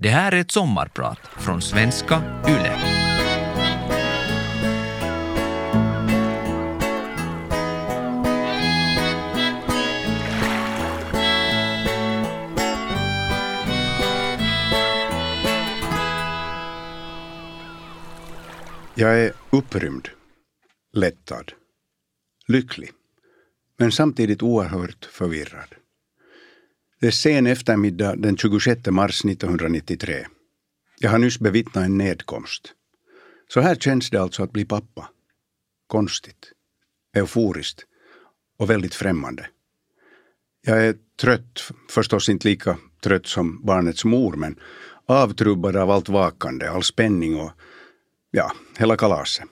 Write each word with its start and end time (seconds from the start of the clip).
Det 0.00 0.08
här 0.08 0.32
är 0.32 0.40
ett 0.40 0.50
sommarprat 0.50 1.18
från 1.18 1.62
svenska 1.62 2.42
YLE. 2.48 2.78
Jag 18.94 19.20
är 19.20 19.32
upprymd, 19.50 20.08
lättad, 20.92 21.52
lycklig, 22.46 22.90
men 23.78 23.92
samtidigt 23.92 24.42
oerhört 24.42 25.04
förvirrad. 25.04 25.77
Det 27.00 27.06
är 27.06 27.10
sen 27.10 27.46
eftermiddag 27.46 28.16
den 28.16 28.36
26 28.36 28.86
mars 28.86 29.24
1993. 29.24 30.26
Jag 30.98 31.10
har 31.10 31.18
nyss 31.18 31.38
bevittnat 31.38 31.84
en 31.84 31.98
nedkomst. 31.98 32.74
Så 33.48 33.60
här 33.60 33.74
känns 33.74 34.10
det 34.10 34.18
alltså 34.18 34.42
att 34.42 34.52
bli 34.52 34.64
pappa. 34.64 35.08
Konstigt, 35.86 36.52
euforiskt 37.16 37.84
och 38.58 38.70
väldigt 38.70 38.94
främmande. 38.94 39.46
Jag 40.66 40.86
är 40.86 40.94
trött, 41.20 41.70
förstås 41.90 42.28
inte 42.28 42.48
lika 42.48 42.78
trött 43.02 43.26
som 43.26 43.66
barnets 43.66 44.04
mor, 44.04 44.36
men 44.36 44.56
avtrubbad 45.06 45.76
av 45.76 45.90
allt 45.90 46.08
vakande, 46.08 46.66
all 46.66 46.82
spänning 46.82 47.40
och 47.40 47.50
ja, 48.30 48.52
hela 48.78 48.96
kalaset. 48.96 49.44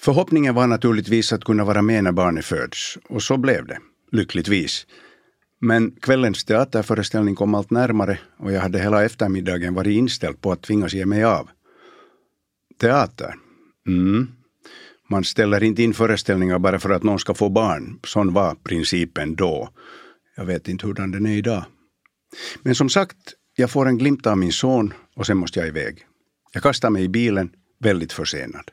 Förhoppningen 0.00 0.54
var 0.54 0.66
naturligtvis 0.66 1.32
att 1.32 1.44
kunna 1.44 1.64
vara 1.64 1.82
med 1.82 2.04
när 2.04 2.12
barnet 2.12 2.44
föds, 2.44 2.98
och 3.08 3.22
så 3.22 3.36
blev 3.36 3.66
det, 3.66 3.78
lyckligtvis. 4.12 4.86
Men 5.60 5.90
kvällens 5.90 6.44
teaterföreställning 6.44 7.34
kom 7.34 7.54
allt 7.54 7.70
närmare 7.70 8.18
och 8.36 8.52
jag 8.52 8.60
hade 8.60 8.78
hela 8.78 9.04
eftermiddagen 9.04 9.74
varit 9.74 9.96
inställd 9.96 10.40
på 10.40 10.52
att 10.52 10.62
tvingas 10.62 10.94
ge 10.94 11.06
mig 11.06 11.24
av. 11.24 11.48
Teater? 12.80 13.34
Mm. 13.86 14.28
Man 15.10 15.24
ställer 15.24 15.62
inte 15.62 15.82
in 15.82 15.94
föreställningar 15.94 16.58
bara 16.58 16.78
för 16.78 16.90
att 16.90 17.02
någon 17.02 17.18
ska 17.18 17.34
få 17.34 17.48
barn. 17.48 18.00
Sån 18.04 18.32
var 18.32 18.54
principen 18.54 19.34
då. 19.34 19.68
Jag 20.36 20.44
vet 20.44 20.68
inte 20.68 20.86
hurdan 20.86 21.10
den 21.10 21.26
är 21.26 21.36
idag. 21.36 21.64
Men 22.62 22.74
som 22.74 22.88
sagt, 22.88 23.16
jag 23.56 23.70
får 23.70 23.88
en 23.88 23.98
glimt 23.98 24.26
av 24.26 24.38
min 24.38 24.52
son 24.52 24.92
och 25.16 25.26
sen 25.26 25.36
måste 25.36 25.58
jag 25.58 25.68
iväg. 25.68 26.06
Jag 26.52 26.62
kastar 26.62 26.90
mig 26.90 27.04
i 27.04 27.08
bilen, 27.08 27.50
väldigt 27.80 28.12
försenad. 28.12 28.70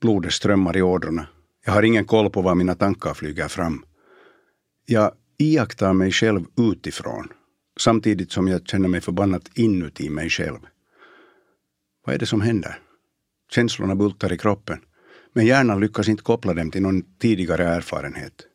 Blodet 0.00 0.32
strömmar 0.32 0.76
i 0.76 0.82
ådrorna. 0.82 1.26
Jag 1.64 1.72
har 1.72 1.82
ingen 1.82 2.04
koll 2.04 2.30
på 2.30 2.42
var 2.42 2.54
mina 2.54 2.74
tankar 2.74 3.14
flyger 3.14 3.48
fram. 3.48 3.84
Jag 4.86 5.12
iakttar 5.38 5.92
mig 5.92 6.12
själv 6.12 6.44
utifrån 6.56 7.28
samtidigt 7.80 8.32
som 8.32 8.48
jag 8.48 8.68
känner 8.68 8.88
mig 8.88 9.00
förbannat 9.00 9.50
inuti 9.54 10.10
mig 10.10 10.30
själv. 10.30 10.58
Vad 12.06 12.14
är 12.14 12.18
det 12.18 12.26
som 12.26 12.40
händer? 12.40 12.78
Känslorna 13.50 13.94
bultar 13.94 14.32
i 14.32 14.38
kroppen, 14.38 14.78
men 15.32 15.46
hjärnan 15.46 15.80
lyckas 15.80 16.08
inte 16.08 16.22
koppla 16.22 16.54
dem 16.54 16.70
till 16.70 16.82
någon 16.82 17.02
tidigare 17.18 17.64
erfarenhet. 17.64 18.46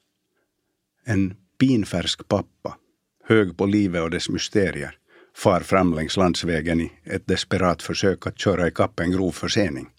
En 1.05 1.35
pinfärsk 1.59 2.27
pappa, 2.27 2.77
hög 3.23 3.57
på 3.57 3.65
livet 3.65 4.01
och 4.01 4.09
dess 4.09 4.29
mysterier, 4.29 4.97
far 5.35 5.59
fram 5.59 5.93
längs 5.93 6.17
landsvägen 6.17 6.81
i 6.81 6.91
ett 7.03 7.27
desperat 7.27 7.81
försök 7.81 8.27
att 8.27 8.39
köra 8.39 8.67
ikapp 8.67 8.99
en 8.99 9.11
grov 9.11 9.31
försening. 9.31 9.89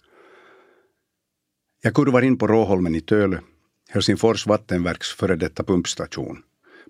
Jag 1.81 1.93
kurvar 1.93 2.21
in 2.21 2.37
på 2.37 2.47
Råholmen 2.47 2.95
i 2.95 3.01
Tölö, 3.01 3.39
Helsingfors 3.89 4.47
vattenverks 4.47 5.11
före 5.11 5.35
detta 5.35 5.63
pumpstation. 5.63 6.43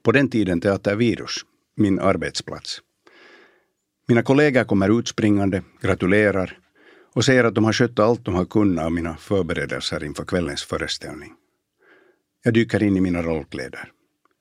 På 0.06 0.12
den 0.12 0.30
tiden 0.30 0.62
teatervirus, 0.62 1.46
min 1.76 2.00
arbetsplats. 2.00 2.82
Mina 4.08 4.24
kollegor 4.24 4.64
kommer 4.64 5.00
utspringande, 5.00 5.64
gratulerar 5.82 6.60
och 7.14 7.26
säger 7.26 7.44
att 7.44 7.56
de 7.56 7.64
har 7.64 7.74
skött 7.74 8.00
allt 8.00 8.26
de 8.26 8.36
har 8.36 8.46
kunnat 8.46 8.86
av 8.86 8.92
mina 8.92 9.18
förberedelser 9.18 10.04
inför 10.04 10.26
kvällens 10.26 10.64
föreställning. 10.64 11.34
Jag 12.44 12.54
dyker 12.54 12.84
in 12.84 12.98
i 12.98 13.02
mina 13.02 13.22
rollkläder, 13.22 13.92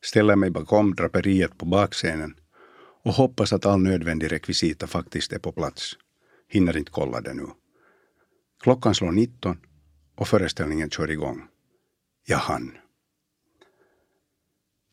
ställer 0.03 0.37
mig 0.37 0.51
bakom 0.51 0.95
draperiet 0.95 1.59
på 1.59 1.67
bakscenen 1.67 2.35
och 3.05 3.13
hoppas 3.13 3.53
att 3.53 3.67
all 3.67 3.81
nödvändig 3.81 4.33
rekvisita 4.33 4.87
faktiskt 4.87 5.33
är 5.33 5.39
på 5.39 5.53
plats. 5.53 5.93
Hinner 6.49 6.77
inte 6.77 6.91
kolla 6.91 7.21
det 7.21 7.35
nu. 7.35 7.47
Klockan 8.63 8.95
slår 8.95 9.13
19 9.13 9.59
och 10.17 10.29
föreställningen 10.29 10.91
kör 10.91 11.11
igång. 11.11 11.43
Jag 12.27 12.39
hann. 12.39 12.73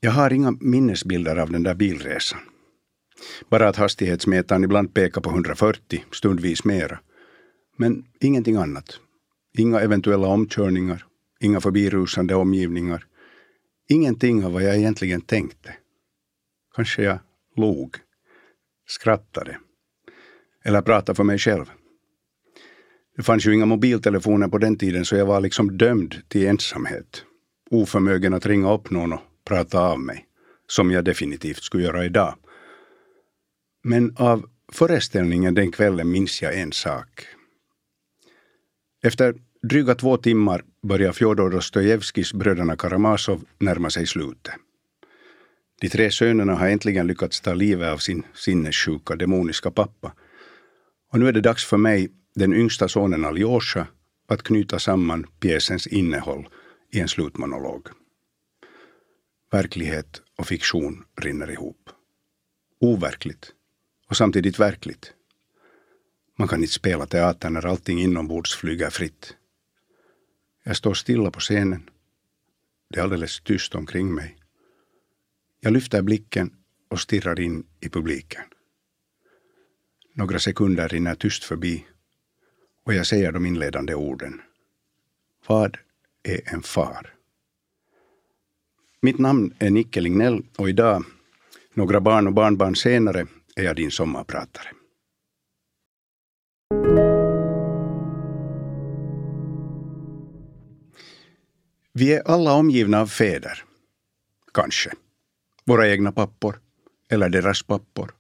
Jag 0.03 0.11
har 0.11 0.33
inga 0.33 0.51
minnesbilder 0.59 1.35
av 1.37 1.51
den 1.51 1.63
där 1.63 1.75
bilresan. 1.75 2.39
Bara 3.49 3.69
att 3.69 3.75
hastighetsmätaren 3.75 4.63
ibland 4.63 4.93
pekar 4.93 5.21
på 5.21 5.29
140, 5.29 6.05
stundvis 6.11 6.63
mera. 6.63 6.99
Men 7.77 8.05
ingenting 8.19 8.55
annat. 8.55 8.99
Inga 9.57 9.79
eventuella 9.79 10.27
omkörningar, 10.27 11.05
inga 11.39 11.61
förbirusande 11.61 12.35
omgivningar. 12.35 13.05
Ingenting 13.89 14.45
av 14.45 14.51
vad 14.51 14.63
jag 14.63 14.77
egentligen 14.77 15.21
tänkte. 15.21 15.73
Kanske 16.75 17.03
jag 17.03 17.19
log, 17.55 17.95
skrattade 18.87 19.57
eller 20.65 20.81
pratade 20.81 21.15
för 21.15 21.23
mig 21.23 21.37
själv. 21.37 21.65
Det 23.15 23.23
fanns 23.23 23.47
ju 23.47 23.53
inga 23.53 23.65
mobiltelefoner 23.65 24.47
på 24.47 24.57
den 24.57 24.77
tiden 24.77 25.05
så 25.05 25.15
jag 25.15 25.25
var 25.25 25.41
liksom 25.41 25.77
dömd 25.77 26.15
till 26.27 26.47
ensamhet. 26.47 27.25
Oförmögen 27.69 28.33
att 28.33 28.45
ringa 28.45 28.73
upp 28.73 28.89
någon 28.89 29.13
och 29.13 29.21
prata 29.51 29.79
av 29.79 29.99
mig, 29.99 30.25
som 30.67 30.91
jag 30.91 31.05
definitivt 31.05 31.63
skulle 31.63 31.83
göra 31.83 32.05
idag. 32.05 32.35
Men 33.83 34.15
av 34.17 34.49
föreställningen 34.71 35.53
den 35.55 35.71
kvällen 35.71 36.11
minns 36.11 36.41
jag 36.41 36.59
en 36.59 36.71
sak. 36.71 37.27
Efter 39.03 39.35
dryga 39.61 39.95
två 39.95 40.17
timmar 40.17 40.63
börjar 40.83 41.11
Fjodor 41.11 41.49
Dostojevskijs 41.49 42.33
Bröderna 42.33 42.75
Karamazov 42.75 43.45
närma 43.59 43.89
sig 43.89 44.07
slutet. 44.07 44.53
De 45.81 45.89
tre 45.89 46.11
sönerna 46.11 46.55
har 46.55 46.67
äntligen 46.67 47.07
lyckats 47.07 47.41
ta 47.41 47.53
livet 47.53 47.93
av 47.93 47.97
sin 47.97 48.23
sinnessjuka, 48.33 49.15
demoniska 49.15 49.71
pappa. 49.71 50.13
Och 51.11 51.19
nu 51.19 51.27
är 51.27 51.31
det 51.31 51.41
dags 51.41 51.65
för 51.65 51.77
mig, 51.77 52.09
den 52.35 52.53
yngsta 52.53 52.87
sonen 52.87 53.25
Aljosha, 53.25 53.87
att 54.27 54.43
knyta 54.43 54.79
samman 54.79 55.27
pjäsens 55.39 55.87
innehåll 55.87 56.47
i 56.93 56.99
en 56.99 57.07
slutmonolog. 57.07 58.00
Verklighet 59.51 60.21
och 60.35 60.47
fiktion 60.47 61.05
rinner 61.15 61.51
ihop. 61.51 61.89
Overkligt 62.79 63.53
och 64.07 64.17
samtidigt 64.17 64.59
verkligt. 64.59 65.13
Man 66.37 66.47
kan 66.47 66.61
inte 66.61 66.73
spela 66.73 67.05
teater 67.05 67.49
när 67.49 67.65
allting 67.65 67.99
inombords 67.99 68.55
flyger 68.55 68.89
fritt. 68.89 69.35
Jag 70.63 70.77
står 70.77 70.93
stilla 70.93 71.31
på 71.31 71.39
scenen. 71.39 71.89
Det 72.89 72.99
är 72.99 73.03
alldeles 73.03 73.39
tyst 73.39 73.75
omkring 73.75 74.13
mig. 74.13 74.37
Jag 75.59 75.73
lyfter 75.73 76.01
blicken 76.01 76.55
och 76.89 76.99
stirrar 76.99 77.39
in 77.39 77.67
i 77.79 77.89
publiken. 77.89 78.43
Några 80.13 80.39
sekunder 80.39 80.87
rinner 80.89 81.15
tyst 81.15 81.43
förbi 81.43 81.85
och 82.83 82.93
jag 82.93 83.07
säger 83.07 83.31
de 83.31 83.45
inledande 83.45 83.95
orden. 83.95 84.41
Vad 85.47 85.77
är 86.23 86.53
en 86.53 86.63
far? 86.63 87.20
Mitt 89.03 89.17
namn 89.17 89.53
är 89.59 89.69
Nicke 89.69 90.01
Lignell 90.01 90.43
och 90.57 90.69
idag, 90.69 91.03
några 91.73 92.01
barn 92.01 92.27
och 92.27 92.33
barnbarn 92.33 92.75
senare, 92.75 93.27
är 93.55 93.63
jag 93.63 93.75
din 93.75 93.91
sommarpratare. 93.91 94.67
Vi 101.93 102.13
är 102.13 102.27
alla 102.27 102.53
omgivna 102.53 103.01
av 103.01 103.07
fäder. 103.07 103.63
Kanske. 104.53 104.91
Våra 105.65 105.89
egna 105.89 106.11
pappor. 106.11 106.59
Eller 107.09 107.29
deras 107.29 107.63
pappor. 107.63 108.11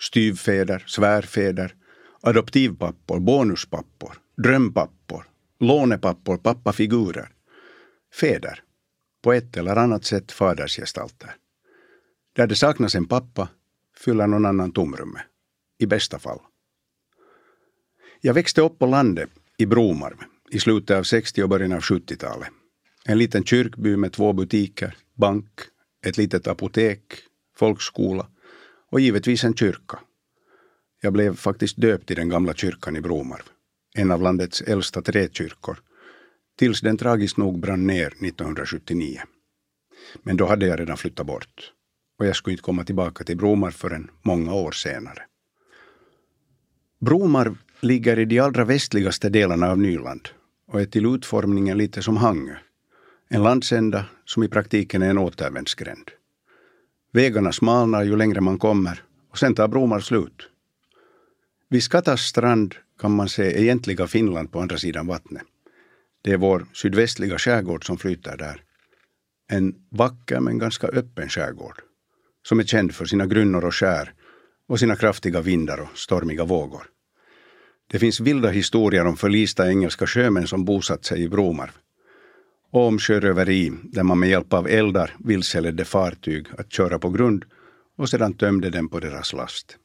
Styvfäder, 0.00 0.84
svärfäder, 0.86 1.74
adoptivpappor, 2.20 3.20
bonuspappor, 3.20 4.18
drömpappor, 4.42 5.24
lånepappor, 5.60 6.36
pappafigurer. 6.36 7.28
Fäder 8.20 8.62
på 9.22 9.32
ett 9.32 9.56
eller 9.56 9.76
annat 9.76 10.04
sätt 10.04 10.32
fadersgestalter. 10.32 11.34
Där 12.32 12.46
det 12.46 12.56
saknas 12.56 12.94
en 12.94 13.08
pappa 13.08 13.48
fyller 13.96 14.26
någon 14.26 14.46
annan 14.46 14.72
tomrummet, 14.72 15.22
i 15.78 15.86
bästa 15.86 16.18
fall. 16.18 16.40
Jag 18.20 18.34
växte 18.34 18.60
upp 18.60 18.78
på 18.78 18.86
landet 18.86 19.30
i 19.58 19.66
Bromarv 19.66 20.16
i 20.50 20.58
slutet 20.58 20.96
av 20.96 21.02
60 21.02 21.42
och 21.42 21.48
början 21.48 21.72
av 21.72 21.80
70-talet. 21.80 22.48
En 23.04 23.18
liten 23.18 23.44
kyrkby 23.44 23.96
med 23.96 24.12
två 24.12 24.32
butiker, 24.32 24.96
bank, 25.14 25.60
ett 26.06 26.16
litet 26.16 26.46
apotek, 26.46 27.02
folkskola 27.56 28.26
och 28.90 29.00
givetvis 29.00 29.44
en 29.44 29.54
kyrka. 29.54 29.98
Jag 31.00 31.12
blev 31.12 31.36
faktiskt 31.36 31.80
döpt 31.80 32.10
i 32.10 32.14
den 32.14 32.28
gamla 32.28 32.54
kyrkan 32.54 32.96
i 32.96 33.00
Bromarv, 33.00 33.42
en 33.94 34.10
av 34.10 34.22
landets 34.22 34.60
äldsta 34.60 35.02
träkyrkor 35.02 35.78
tills 36.58 36.80
den 36.80 36.96
tragiskt 36.96 37.36
nog 37.36 37.60
brann 37.60 37.86
ner 37.86 38.06
1979. 38.06 39.20
Men 40.22 40.36
då 40.36 40.46
hade 40.46 40.66
jag 40.66 40.80
redan 40.80 40.96
flyttat 40.96 41.26
bort 41.26 41.72
och 42.18 42.26
jag 42.26 42.36
skulle 42.36 42.52
inte 42.52 42.62
komma 42.62 42.84
tillbaka 42.84 43.24
till 43.24 43.36
Bromar 43.36 43.70
förrän 43.70 44.10
många 44.22 44.54
år 44.54 44.72
senare. 44.72 45.22
Bromar 47.00 47.54
ligger 47.80 48.18
i 48.18 48.24
de 48.24 48.38
allra 48.38 48.64
västligaste 48.64 49.28
delarna 49.28 49.70
av 49.70 49.78
Nyland 49.78 50.28
och 50.66 50.80
är 50.80 50.86
till 50.86 51.06
utformningen 51.06 51.78
lite 51.78 52.02
som 52.02 52.16
Hangö. 52.16 52.56
En 53.28 53.42
landsända 53.42 54.04
som 54.24 54.42
i 54.42 54.48
praktiken 54.48 55.02
är 55.02 55.10
en 55.10 55.18
återvändsgränd. 55.18 56.10
Vägarna 57.12 57.52
smalnar 57.52 58.02
ju 58.02 58.16
längre 58.16 58.40
man 58.40 58.58
kommer 58.58 59.02
och 59.30 59.38
sen 59.38 59.54
tar 59.54 59.68
Bromar 59.68 60.00
slut. 60.00 60.48
Vid 61.68 61.82
Skattas 61.82 62.20
strand 62.20 62.74
kan 63.00 63.16
man 63.16 63.28
se 63.28 63.60
egentliga 63.62 64.06
Finland 64.06 64.52
på 64.52 64.60
andra 64.60 64.78
sidan 64.78 65.06
vattnet. 65.06 65.42
Det 66.22 66.32
är 66.32 66.36
vår 66.36 66.66
sydvästliga 66.72 67.38
skärgård 67.38 67.86
som 67.86 67.98
flyter 67.98 68.36
där. 68.36 68.62
En 69.50 69.74
vacker 69.90 70.40
men 70.40 70.58
ganska 70.58 70.86
öppen 70.86 71.28
skärgård 71.28 71.82
som 72.48 72.60
är 72.60 72.64
känd 72.64 72.94
för 72.94 73.04
sina 73.04 73.26
grynnor 73.26 73.64
och 73.64 73.74
skär 73.74 74.12
och 74.68 74.78
sina 74.78 74.96
kraftiga 74.96 75.40
vindar 75.40 75.80
och 75.80 75.98
stormiga 75.98 76.44
vågor. 76.44 76.82
Det 77.90 77.98
finns 77.98 78.20
vilda 78.20 78.48
historier 78.48 79.06
om 79.06 79.16
förlista 79.16 79.68
engelska 79.68 80.06
sjömän 80.06 80.46
som 80.46 80.64
bosatt 80.64 81.04
sig 81.04 81.22
i 81.22 81.28
Bromarv. 81.28 81.70
Och 82.70 82.86
om 82.86 82.98
sjöröveri 82.98 83.72
där 83.82 84.02
man 84.02 84.18
med 84.18 84.28
hjälp 84.28 84.52
av 84.52 84.68
eldar 84.68 85.16
vilseledde 85.18 85.84
fartyg 85.84 86.46
att 86.58 86.72
köra 86.72 86.98
på 86.98 87.10
grund 87.10 87.44
och 87.96 88.08
sedan 88.08 88.34
tömde 88.34 88.70
dem 88.70 88.88
på 88.88 89.00
deras 89.00 89.32
last. 89.32 89.78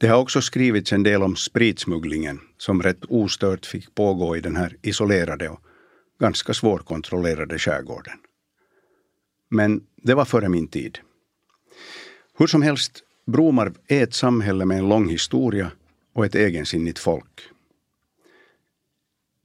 Det 0.00 0.08
har 0.08 0.18
också 0.18 0.40
skrivits 0.40 0.92
en 0.92 1.02
del 1.02 1.22
om 1.22 1.36
spritsmugglingen 1.36 2.40
som 2.56 2.82
rätt 2.82 3.04
ostört 3.08 3.66
fick 3.66 3.94
pågå 3.94 4.36
i 4.36 4.40
den 4.40 4.56
här 4.56 4.76
isolerade 4.82 5.48
och 5.48 5.60
ganska 6.20 6.54
svårkontrollerade 6.54 7.58
skärgården. 7.58 8.18
Men 9.50 9.80
det 9.96 10.14
var 10.14 10.24
före 10.24 10.48
min 10.48 10.68
tid. 10.68 10.98
Hur 12.38 12.46
som 12.46 12.62
helst, 12.62 13.02
Bromarv 13.26 13.74
är 13.88 14.02
ett 14.02 14.14
samhälle 14.14 14.64
med 14.64 14.78
en 14.78 14.88
lång 14.88 15.08
historia 15.08 15.70
och 16.14 16.26
ett 16.26 16.34
egensinnigt 16.34 16.98
folk. 16.98 17.40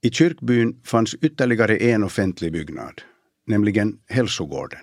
I 0.02 0.10
kyrkbyn 0.10 0.80
fanns 0.84 1.14
ytterligare 1.14 1.76
en 1.76 2.04
offentlig 2.04 2.52
byggnad, 2.52 3.02
nämligen 3.46 3.98
hälsogården. 4.06 4.80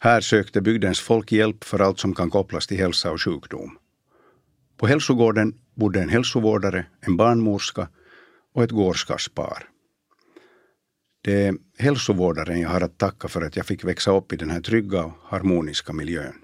Här 0.00 0.20
sökte 0.20 0.60
bygdens 0.60 1.00
folk 1.00 1.32
hjälp 1.32 1.64
för 1.64 1.78
allt 1.78 1.98
som 1.98 2.14
kan 2.14 2.30
kopplas 2.30 2.66
till 2.66 2.78
hälsa 2.78 3.10
och 3.10 3.22
sjukdom. 3.22 3.78
På 4.76 4.86
hälsogården 4.86 5.54
bodde 5.74 6.02
en 6.02 6.08
hälsovårdare, 6.08 6.86
en 7.00 7.16
barnmorska 7.16 7.88
och 8.54 8.64
ett 8.64 8.70
gårdskarspar. 8.70 9.68
Det 11.22 11.46
är 11.46 11.56
hälsovårdaren 11.78 12.60
jag 12.60 12.68
har 12.68 12.80
att 12.80 12.98
tacka 12.98 13.28
för 13.28 13.42
att 13.42 13.56
jag 13.56 13.66
fick 13.66 13.84
växa 13.84 14.16
upp 14.16 14.32
i 14.32 14.36
den 14.36 14.50
här 14.50 14.60
trygga 14.60 15.04
och 15.04 15.12
harmoniska 15.22 15.92
miljön. 15.92 16.34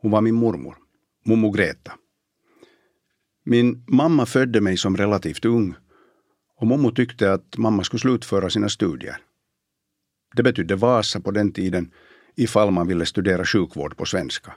Hon 0.00 0.10
var 0.10 0.20
min 0.20 0.34
mormor, 0.34 0.76
mormor 1.24 1.52
Greta. 1.52 1.92
Min 3.44 3.84
mamma 3.86 4.26
födde 4.26 4.60
mig 4.60 4.76
som 4.76 4.96
relativt 4.96 5.44
ung 5.44 5.74
och 6.56 6.66
mormor 6.66 6.90
tyckte 6.90 7.32
att 7.32 7.56
mamma 7.56 7.84
skulle 7.84 8.00
slutföra 8.00 8.50
sina 8.50 8.68
studier. 8.68 9.16
Det 10.36 10.42
betydde 10.42 10.76
Vasa 10.76 11.20
på 11.20 11.30
den 11.30 11.52
tiden 11.52 11.92
ifall 12.36 12.70
man 12.70 12.86
ville 12.86 13.06
studera 13.06 13.44
sjukvård 13.44 13.96
på 13.96 14.04
svenska. 14.04 14.54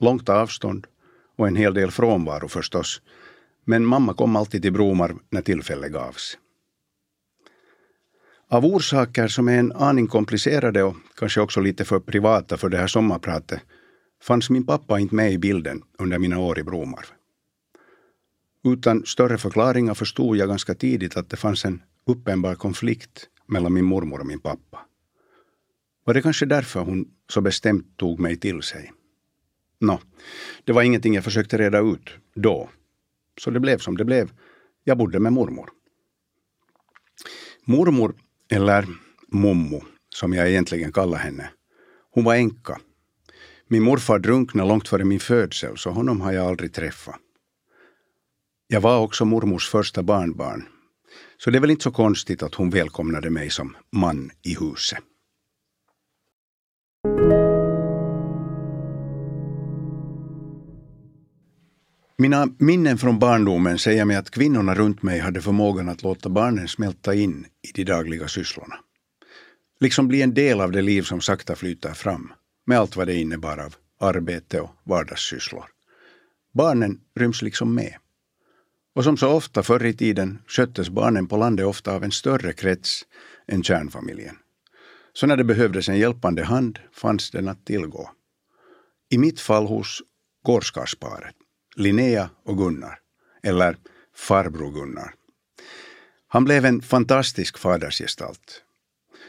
Långt 0.00 0.28
avstånd 0.28 0.86
och 1.36 1.48
en 1.48 1.56
hel 1.56 1.74
del 1.74 1.90
frånvaro 1.90 2.48
förstås. 2.48 3.02
Men 3.64 3.84
mamma 3.84 4.14
kom 4.14 4.36
alltid 4.36 4.62
till 4.62 4.72
Bromarv 4.72 5.18
när 5.30 5.42
tillfälle 5.42 5.88
gavs. 5.88 6.38
Av 8.48 8.64
orsaker 8.64 9.28
som 9.28 9.48
är 9.48 9.58
en 9.58 9.72
aning 9.72 10.06
komplicerade 10.06 10.82
och 10.82 10.96
kanske 11.18 11.40
också 11.40 11.60
lite 11.60 11.84
för 11.84 12.00
privata 12.00 12.56
för 12.56 12.68
det 12.68 12.78
här 12.78 12.86
sommarpratet 12.86 13.60
fanns 14.22 14.50
min 14.50 14.66
pappa 14.66 14.98
inte 14.98 15.14
med 15.14 15.32
i 15.32 15.38
bilden 15.38 15.82
under 15.98 16.18
mina 16.18 16.38
år 16.38 16.58
i 16.58 16.62
Bromarv. 16.62 17.06
Utan 18.64 19.06
större 19.06 19.38
förklaringar 19.38 19.94
förstod 19.94 20.36
jag 20.36 20.48
ganska 20.48 20.74
tidigt 20.74 21.16
att 21.16 21.30
det 21.30 21.36
fanns 21.36 21.64
en 21.64 21.82
uppenbar 22.06 22.54
konflikt 22.54 23.28
mellan 23.46 23.72
min 23.72 23.84
mormor 23.84 24.20
och 24.20 24.26
min 24.26 24.40
pappa. 24.40 24.78
Var 26.04 26.14
det 26.14 26.22
kanske 26.22 26.46
därför 26.46 26.80
hon 26.80 27.08
så 27.28 27.40
bestämt 27.40 27.96
tog 27.96 28.20
mig 28.20 28.36
till 28.36 28.62
sig? 28.62 28.92
Nå, 29.80 30.00
det 30.64 30.72
var 30.72 30.82
ingenting 30.82 31.14
jag 31.14 31.24
försökte 31.24 31.58
reda 31.58 31.78
ut 31.78 32.10
då. 32.34 32.68
Så 33.40 33.50
det 33.50 33.60
blev 33.60 33.78
som 33.78 33.96
det 33.96 34.04
blev. 34.04 34.32
Jag 34.84 34.98
bodde 34.98 35.20
med 35.20 35.32
mormor. 35.32 35.70
Mormor, 37.64 38.14
eller 38.50 38.86
mommo, 39.28 39.84
som 40.08 40.32
jag 40.32 40.48
egentligen 40.48 40.92
kallar 40.92 41.18
henne, 41.18 41.50
hon 42.10 42.24
var 42.24 42.34
änka. 42.34 42.80
Min 43.68 43.82
morfar 43.82 44.18
drunknade 44.18 44.68
långt 44.68 44.88
före 44.88 45.04
min 45.04 45.20
födsel, 45.20 45.76
så 45.76 45.90
honom 45.90 46.20
har 46.20 46.32
jag 46.32 46.46
aldrig 46.46 46.72
träffat. 46.72 47.20
Jag 48.68 48.80
var 48.80 48.98
också 48.98 49.24
mormors 49.24 49.68
första 49.68 50.02
barnbarn, 50.02 50.68
så 51.38 51.50
det 51.50 51.58
är 51.58 51.60
väl 51.60 51.70
inte 51.70 51.82
så 51.82 51.90
konstigt 51.90 52.42
att 52.42 52.54
hon 52.54 52.70
välkomnade 52.70 53.30
mig 53.30 53.50
som 53.50 53.76
man 53.92 54.30
i 54.42 54.56
huset. 54.60 54.98
Mina 62.26 62.48
minnen 62.58 62.98
från 62.98 63.18
barndomen 63.18 63.78
säger 63.78 64.04
mig 64.04 64.16
att 64.16 64.30
kvinnorna 64.30 64.74
runt 64.74 65.02
mig 65.02 65.18
hade 65.18 65.40
förmågan 65.40 65.88
att 65.88 66.02
låta 66.02 66.28
barnen 66.28 66.68
smälta 66.68 67.14
in 67.14 67.46
i 67.62 67.72
de 67.74 67.84
dagliga 67.84 68.28
sysslorna. 68.28 68.76
Liksom 69.80 70.08
bli 70.08 70.22
en 70.22 70.34
del 70.34 70.60
av 70.60 70.72
det 70.72 70.82
liv 70.82 71.02
som 71.02 71.20
sakta 71.20 71.56
flyter 71.56 71.92
fram, 71.92 72.32
med 72.64 72.78
allt 72.78 72.96
vad 72.96 73.06
det 73.06 73.14
innebar 73.14 73.58
av 73.58 73.74
arbete 74.00 74.60
och 74.60 74.70
vardagssysslor. 74.84 75.64
Barnen 76.54 77.00
ryms 77.16 77.42
liksom 77.42 77.74
med. 77.74 77.94
Och 78.94 79.04
som 79.04 79.16
så 79.16 79.28
ofta 79.28 79.62
förr 79.62 79.84
i 79.84 79.94
tiden 79.94 80.38
sköttes 80.46 80.90
barnen 80.90 81.26
på 81.26 81.36
landet 81.36 81.66
ofta 81.66 81.92
av 81.94 82.04
en 82.04 82.12
större 82.12 82.52
krets 82.52 83.02
än 83.48 83.62
kärnfamiljen. 83.62 84.36
Så 85.12 85.26
när 85.26 85.36
det 85.36 85.44
behövdes 85.44 85.88
en 85.88 85.98
hjälpande 85.98 86.44
hand 86.44 86.78
fanns 86.92 87.30
den 87.30 87.48
att 87.48 87.66
tillgå. 87.66 88.10
I 89.10 89.18
mitt 89.18 89.40
fall 89.40 89.66
hos 89.66 90.02
gårdskarlsparet. 90.42 91.34
Linnea 91.76 92.30
och 92.44 92.58
Gunnar, 92.58 92.98
eller 93.42 93.76
farbror 94.14 94.72
Gunnar. 94.72 95.14
Han 96.28 96.44
blev 96.44 96.64
en 96.64 96.82
fantastisk 96.82 97.58
fadersgestalt. 97.58 98.62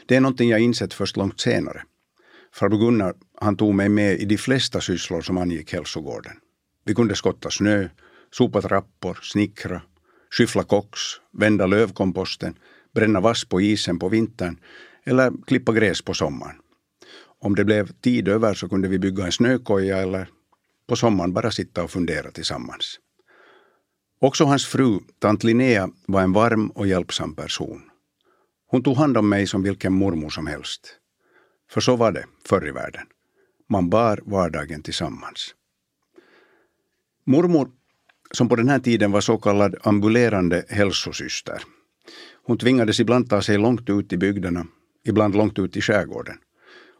Det 0.06 0.16
är 0.16 0.20
någonting 0.20 0.50
jag 0.50 0.60
insett 0.60 0.94
först 0.94 1.16
långt 1.16 1.40
senare. 1.40 1.82
Farbror 2.52 2.78
Gunnar 2.78 3.14
han 3.40 3.56
tog 3.56 3.74
mig 3.74 3.88
med 3.88 4.20
i 4.20 4.24
de 4.24 4.38
flesta 4.38 4.80
sysslor 4.80 5.20
som 5.20 5.38
angick 5.38 5.72
hälsogården. 5.72 6.32
Vi 6.84 6.94
kunde 6.94 7.14
skotta 7.14 7.50
snö, 7.50 7.88
sopa 8.30 8.62
trappor, 8.62 9.18
snickra, 9.22 9.82
skyffla 10.30 10.64
kox, 10.64 11.00
vända 11.32 11.66
lövkomposten, 11.66 12.54
bränna 12.94 13.20
vass 13.20 13.44
på 13.44 13.60
isen 13.60 13.98
på 13.98 14.08
vintern 14.08 14.60
eller 15.04 15.32
klippa 15.46 15.72
gräs 15.72 16.02
på 16.02 16.14
sommaren. 16.14 16.56
Om 17.40 17.54
det 17.54 17.64
blev 17.64 17.92
tid 17.92 18.28
över 18.28 18.54
så 18.54 18.68
kunde 18.68 18.88
vi 18.88 18.98
bygga 18.98 19.24
en 19.24 19.32
snökoja 19.32 19.98
eller 19.98 20.28
på 20.88 20.96
sommaren 20.96 21.32
bara 21.32 21.50
sitta 21.50 21.84
och 21.84 21.90
fundera 21.90 22.30
tillsammans. 22.30 22.98
Också 24.20 24.44
hans 24.44 24.66
fru, 24.66 24.98
tant 25.18 25.44
Linnea, 25.44 25.90
var 26.06 26.22
en 26.22 26.32
varm 26.32 26.70
och 26.70 26.86
hjälpsam 26.86 27.34
person. 27.34 27.82
Hon 28.66 28.82
tog 28.82 28.96
hand 28.96 29.16
om 29.16 29.28
mig 29.28 29.46
som 29.46 29.62
vilken 29.62 29.92
mormor 29.92 30.30
som 30.30 30.46
helst. 30.46 30.80
För 31.70 31.80
så 31.80 31.96
var 31.96 32.12
det 32.12 32.24
förr 32.44 32.68
i 32.68 32.70
världen. 32.70 33.06
Man 33.68 33.90
bar 33.90 34.20
vardagen 34.26 34.82
tillsammans. 34.82 35.54
Mormor, 37.24 37.70
som 38.30 38.48
på 38.48 38.56
den 38.56 38.68
här 38.68 38.78
tiden 38.78 39.12
var 39.12 39.20
så 39.20 39.38
kallad 39.38 39.76
ambulerande 39.82 40.64
hälsosyster, 40.68 41.62
hon 42.44 42.58
tvingades 42.58 43.00
ibland 43.00 43.30
ta 43.30 43.42
sig 43.42 43.58
långt 43.58 43.90
ut 43.90 44.12
i 44.12 44.16
bygderna, 44.16 44.66
ibland 45.04 45.34
långt 45.34 45.58
ut 45.58 45.76
i 45.76 45.80
skärgården. 45.80 46.36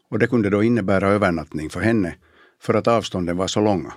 Och 0.09 0.19
det 0.19 0.27
kunde 0.27 0.49
då 0.49 0.63
innebära 0.63 1.07
övernattning 1.07 1.69
för 1.69 1.81
henne 1.81 2.15
för 2.61 2.73
att 2.73 2.87
avstånden 2.87 3.37
var 3.37 3.47
så 3.47 3.61
långa. 3.61 3.93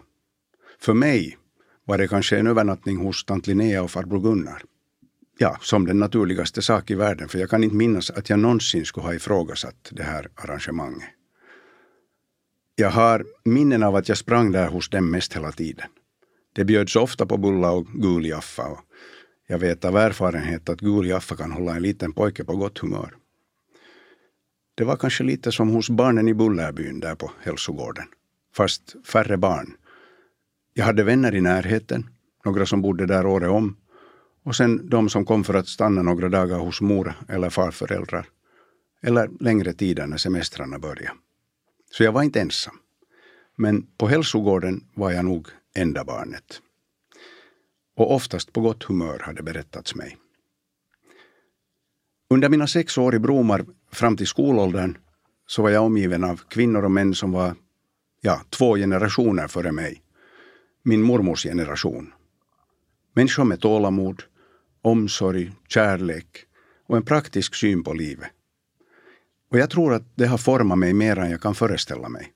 För 0.78 0.94
mig 0.94 1.38
var 1.84 1.98
det 1.98 2.08
kanske 2.08 2.38
en 2.38 2.46
övernattning 2.46 2.96
hos 2.96 3.24
tant 3.24 3.46
Linnea 3.46 3.82
och 3.82 3.90
farbror 3.90 4.20
Gunnar. 4.20 4.62
Ja, 5.38 5.58
som 5.60 5.86
den 5.86 5.98
naturligaste 5.98 6.62
sak 6.62 6.90
i 6.90 6.94
världen, 6.94 7.28
för 7.28 7.38
jag 7.38 7.50
kan 7.50 7.64
inte 7.64 7.76
minnas 7.76 8.10
att 8.10 8.30
jag 8.30 8.38
någonsin 8.38 8.84
skulle 8.84 9.06
ha 9.06 9.14
ifrågasatt 9.14 9.88
det 9.90 10.02
här 10.02 10.28
arrangemanget. 10.34 11.08
Jag 12.74 12.90
har 12.90 13.26
minnen 13.44 13.82
av 13.82 13.96
att 13.96 14.08
jag 14.08 14.18
sprang 14.18 14.52
där 14.52 14.68
hos 14.68 14.88
dem 14.88 15.10
mest 15.10 15.36
hela 15.36 15.52
tiden. 15.52 15.86
Det 16.52 16.64
bjöds 16.64 16.96
ofta 16.96 17.26
på 17.26 17.36
bulla 17.36 17.70
och 17.70 17.86
guljaffa 17.86 18.66
och 18.66 18.80
jag 19.46 19.58
vet 19.58 19.84
av 19.84 19.96
erfarenhet 19.96 20.68
att 20.68 20.80
gul 20.80 21.06
Jaffa 21.06 21.36
kan 21.36 21.52
hålla 21.52 21.76
en 21.76 21.82
liten 21.82 22.12
pojke 22.12 22.44
på 22.44 22.56
gott 22.56 22.78
humör. 22.78 23.14
Det 24.74 24.84
var 24.84 24.96
kanske 24.96 25.24
lite 25.24 25.52
som 25.52 25.68
hos 25.68 25.90
barnen 25.90 26.28
i 26.28 26.34
Bullerbyn 26.34 27.00
där 27.00 27.14
på 27.14 27.32
hälsogården 27.40 28.04
fast 28.56 28.96
färre 29.06 29.36
barn. 29.36 29.76
Jag 30.74 30.84
hade 30.84 31.04
vänner 31.04 31.34
i 31.34 31.40
närheten, 31.40 32.10
några 32.44 32.66
som 32.66 32.82
bodde 32.82 33.06
där 33.06 33.26
året 33.26 33.50
om 33.50 33.76
och 34.44 34.56
sen 34.56 34.88
de 34.88 35.08
som 35.08 35.24
kom 35.24 35.44
för 35.44 35.54
att 35.54 35.68
stanna 35.68 36.02
några 36.02 36.28
dagar 36.28 36.58
hos 36.58 36.80
mor 36.80 37.14
eller 37.28 37.50
farföräldrar. 37.50 38.26
Eller 39.02 39.30
längre 39.40 39.72
tider 39.72 40.06
när 40.06 40.16
semestrarna 40.16 40.78
började. 40.78 41.18
Så 41.90 42.04
jag 42.04 42.12
var 42.12 42.22
inte 42.22 42.40
ensam. 42.40 42.74
Men 43.56 43.86
på 43.96 44.08
hälsogården 44.08 44.84
var 44.94 45.10
jag 45.10 45.24
nog 45.24 45.48
enda 45.74 46.04
barnet. 46.04 46.60
och 47.96 48.14
oftast 48.14 48.52
på 48.52 48.60
gott 48.60 48.84
humör 48.84 49.18
hade 49.18 49.42
berättats 49.42 49.94
mig. 49.94 50.16
Under 52.30 52.48
mina 52.48 52.66
sex 52.66 52.98
år 52.98 53.14
i 53.14 53.18
Bromar 53.18 53.64
fram 53.92 54.16
till 54.16 54.26
skolåldern 54.26 54.98
så 55.46 55.62
var 55.62 55.70
jag 55.70 55.84
omgiven 55.84 56.24
av 56.24 56.36
kvinnor 56.36 56.84
och 56.84 56.90
män 56.90 57.14
som 57.14 57.32
var 57.32 57.54
ja, 58.24 58.42
två 58.50 58.76
generationer 58.76 59.48
före 59.48 59.72
mig. 59.72 60.02
Min 60.82 61.02
mormors 61.02 61.42
generation. 61.42 62.12
Människor 63.14 63.44
med 63.44 63.60
tålamod, 63.60 64.22
omsorg, 64.82 65.52
kärlek 65.68 66.44
och 66.86 66.96
en 66.96 67.04
praktisk 67.04 67.54
syn 67.54 67.84
på 67.84 67.92
livet. 67.92 68.30
Och 69.50 69.58
jag 69.58 69.70
tror 69.70 69.94
att 69.94 70.16
det 70.16 70.26
har 70.26 70.38
format 70.38 70.78
mig 70.78 70.92
mer 70.92 71.18
än 71.18 71.30
jag 71.30 71.40
kan 71.40 71.54
föreställa 71.54 72.08
mig. 72.08 72.32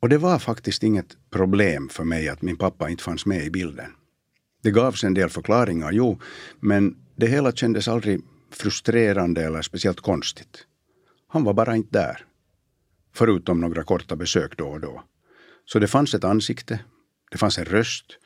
Och 0.00 0.08
det 0.08 0.18
var 0.18 0.38
faktiskt 0.38 0.82
inget 0.82 1.16
problem 1.30 1.88
för 1.88 2.04
mig 2.04 2.28
att 2.28 2.42
min 2.42 2.56
pappa 2.56 2.90
inte 2.90 3.02
fanns 3.02 3.26
med 3.26 3.44
i 3.44 3.50
bilden. 3.50 3.92
Det 4.62 4.70
gavs 4.70 5.04
en 5.04 5.14
del 5.14 5.28
förklaringar, 5.28 5.92
jo, 5.92 6.20
men 6.60 6.96
det 7.16 7.26
hela 7.26 7.52
kändes 7.52 7.88
aldrig 7.88 8.20
frustrerande 8.50 9.44
eller 9.44 9.62
speciellt 9.62 10.00
konstigt. 10.00 10.66
Han 11.28 11.44
var 11.44 11.54
bara 11.54 11.76
inte 11.76 11.98
där. 11.98 12.26
Förutom 13.14 13.60
några 13.60 13.84
korta 13.84 14.16
besök 14.16 14.56
då 14.56 14.68
och 14.68 14.80
då. 14.80 15.02
Så 15.64 15.78
det 15.78 15.86
fanns 15.86 16.14
ett 16.14 16.24
ansikte, 16.24 16.80
det 17.30 17.38
fanns 17.38 17.58
en 17.58 17.64
röst, 17.64 18.18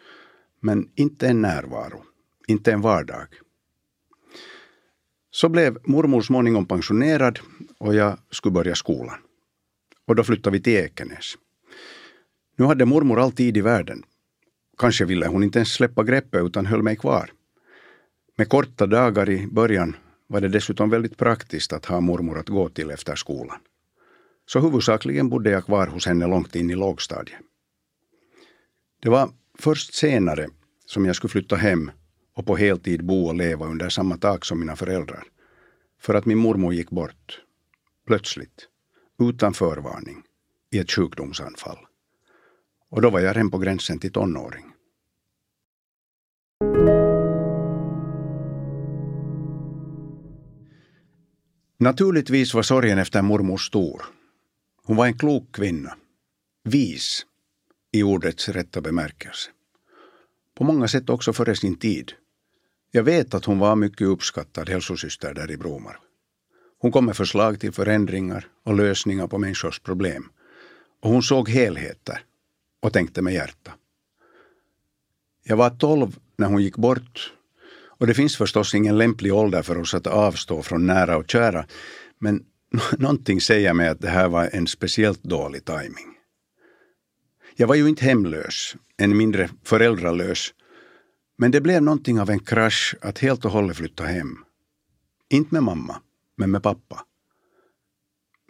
men 0.61 0.91
inte 0.95 1.29
en 1.29 1.43
närvaro, 1.43 2.05
inte 2.47 2.73
en 2.73 2.81
vardag. 2.81 3.27
Så 5.31 5.49
blev 5.49 5.79
mormor 5.85 6.21
småningom 6.21 6.67
pensionerad 6.67 7.39
och 7.79 7.95
jag 7.95 8.19
skulle 8.31 8.53
börja 8.53 8.75
skolan. 8.75 9.19
Och 10.07 10.17
då 10.17 10.25
flyttade 10.25 10.57
vi 10.57 10.63
till 10.63 10.73
Ekenäs. 10.73 11.35
Nu 12.57 12.65
hade 12.65 12.85
mormor 12.85 13.21
all 13.21 13.33
tid 13.33 13.57
i 13.57 13.61
världen. 13.61 14.03
Kanske 14.79 15.05
ville 15.05 15.27
hon 15.27 15.43
inte 15.43 15.59
ens 15.59 15.73
släppa 15.73 16.05
greppet 16.05 16.43
utan 16.43 16.67
höll 16.67 16.83
mig 16.83 16.97
kvar. 16.97 17.31
Med 18.37 18.49
korta 18.49 18.87
dagar 18.87 19.31
i 19.31 19.47
början 19.47 19.97
var 20.27 20.41
det 20.41 20.49
dessutom 20.49 20.91
väldigt 20.91 21.17
praktiskt 21.17 21.73
att 21.73 21.87
ha 21.87 22.01
mormor 22.01 22.39
att 22.39 22.49
gå 22.49 22.69
till 22.69 22.91
efter 22.91 23.15
skolan. 23.15 23.59
Så 24.47 24.61
huvudsakligen 24.61 25.29
bodde 25.29 25.51
jag 25.51 25.65
kvar 25.65 25.87
hos 25.87 26.07
henne 26.07 26.27
långt 26.27 26.57
in 26.57 26.71
i 26.71 26.75
lågstadiet. 26.75 27.39
Det 29.03 29.09
var 29.09 29.31
först 29.59 29.95
senare 29.95 30.49
som 30.87 31.05
jag 31.05 31.17
skulle 31.17 31.31
flytta 31.31 31.57
hem 31.57 31.91
och 32.35 32.47
på 32.47 32.57
heltid 32.57 33.05
bo 33.05 33.27
och 33.27 33.35
leva 33.35 33.67
under 33.67 33.89
samma 33.89 34.17
tak 34.17 34.45
som 34.45 34.61
mina 34.61 34.77
föräldrar. 34.77 35.25
För 36.01 36.15
att 36.15 36.27
min 36.27 36.39
mormor 36.39 36.75
gick 36.75 36.91
bort. 36.91 37.41
Plötsligt. 38.07 38.69
Utan 39.19 39.55
förvarning. 39.55 40.23
I 40.71 40.79
ett 40.79 40.91
sjukdomsanfall. 40.91 41.79
Och 42.91 43.03
då 43.03 43.11
var 43.11 43.21
jag 43.21 43.37
redan 43.37 43.51
på 43.51 43.59
gränsen 43.59 43.99
till 43.99 44.13
tonåring. 44.13 44.65
Naturligtvis 51.79 52.55
var 52.55 52.63
sorgen 52.63 52.99
efter 52.99 53.23
mormor 53.23 53.57
stor. 53.57 54.16
Hon 54.87 54.97
var 54.97 55.07
en 55.07 55.19
klok 55.19 55.53
kvinna. 55.53 55.97
Vis 56.65 57.27
i 57.93 58.03
ordets 58.03 58.49
rätta 58.49 58.81
bemärkelse. 58.81 59.51
På 60.55 60.65
många 60.65 60.89
sätt 60.89 61.11
också 61.11 61.33
före 61.33 61.57
sin 61.57 61.79
tid. 61.79 62.13
Jag 62.91 63.03
vet 63.03 63.35
att 63.35 63.45
hon 63.45 63.59
var 63.59 63.77
mycket 63.77 64.07
uppskattad 64.07 64.69
hälsosyster 64.69 65.35
där 65.35 65.51
i 65.51 65.57
Bromar. 65.57 65.99
Hon 66.79 66.93
kom 66.93 67.07
med 67.07 67.17
förslag 67.17 67.61
till 67.61 67.73
förändringar 67.73 68.49
och 68.65 68.75
lösningar 68.75 69.27
på 69.27 69.39
människors 69.39 69.81
problem. 69.81 70.29
Och 71.03 71.11
hon 71.11 71.23
såg 71.23 71.49
helheter 71.49 72.23
och 72.81 72.93
tänkte 72.93 73.23
med 73.23 73.35
hjärta. 73.35 73.75
Jag 75.43 75.57
var 75.57 75.71
tolv 75.71 76.19
när 76.37 76.47
hon 76.47 76.63
gick 76.63 76.77
bort 76.77 77.33
och 77.99 78.07
det 78.07 78.15
finns 78.15 78.37
förstås 78.37 78.75
ingen 78.75 78.99
lämplig 78.99 79.35
ålder 79.35 79.63
för 79.63 79.79
oss 79.79 79.95
att 79.95 80.07
avstå 80.07 80.63
från 80.63 80.87
nära 80.87 81.17
och 81.17 81.31
kära. 81.31 81.67
Men 82.19 82.45
någonting 82.99 83.41
säger 83.41 83.75
mig 83.75 83.89
att 83.89 84.01
det 84.01 84.09
här 84.09 84.29
var 84.29 84.51
en 84.53 84.67
speciellt 84.67 85.23
dålig 85.23 85.65
timing. 85.65 86.17
Jag 87.57 87.67
var 87.67 87.75
ju 87.75 87.89
inte 87.89 88.05
hemlös, 88.05 88.77
än 88.99 89.17
mindre 89.17 89.51
föräldralös. 89.63 90.55
Men 91.39 91.51
det 91.51 91.61
blev 91.61 91.83
någonting 91.83 92.21
av 92.21 92.31
en 92.31 92.39
krasch 92.39 92.95
att 93.01 93.19
helt 93.19 93.45
och 93.45 93.51
hållet 93.51 93.77
flytta 93.77 94.05
hem. 94.05 94.45
Inte 95.29 95.55
med 95.55 95.63
mamma, 95.63 96.03
men 96.37 96.51
med 96.51 96.63
pappa. 96.63 97.05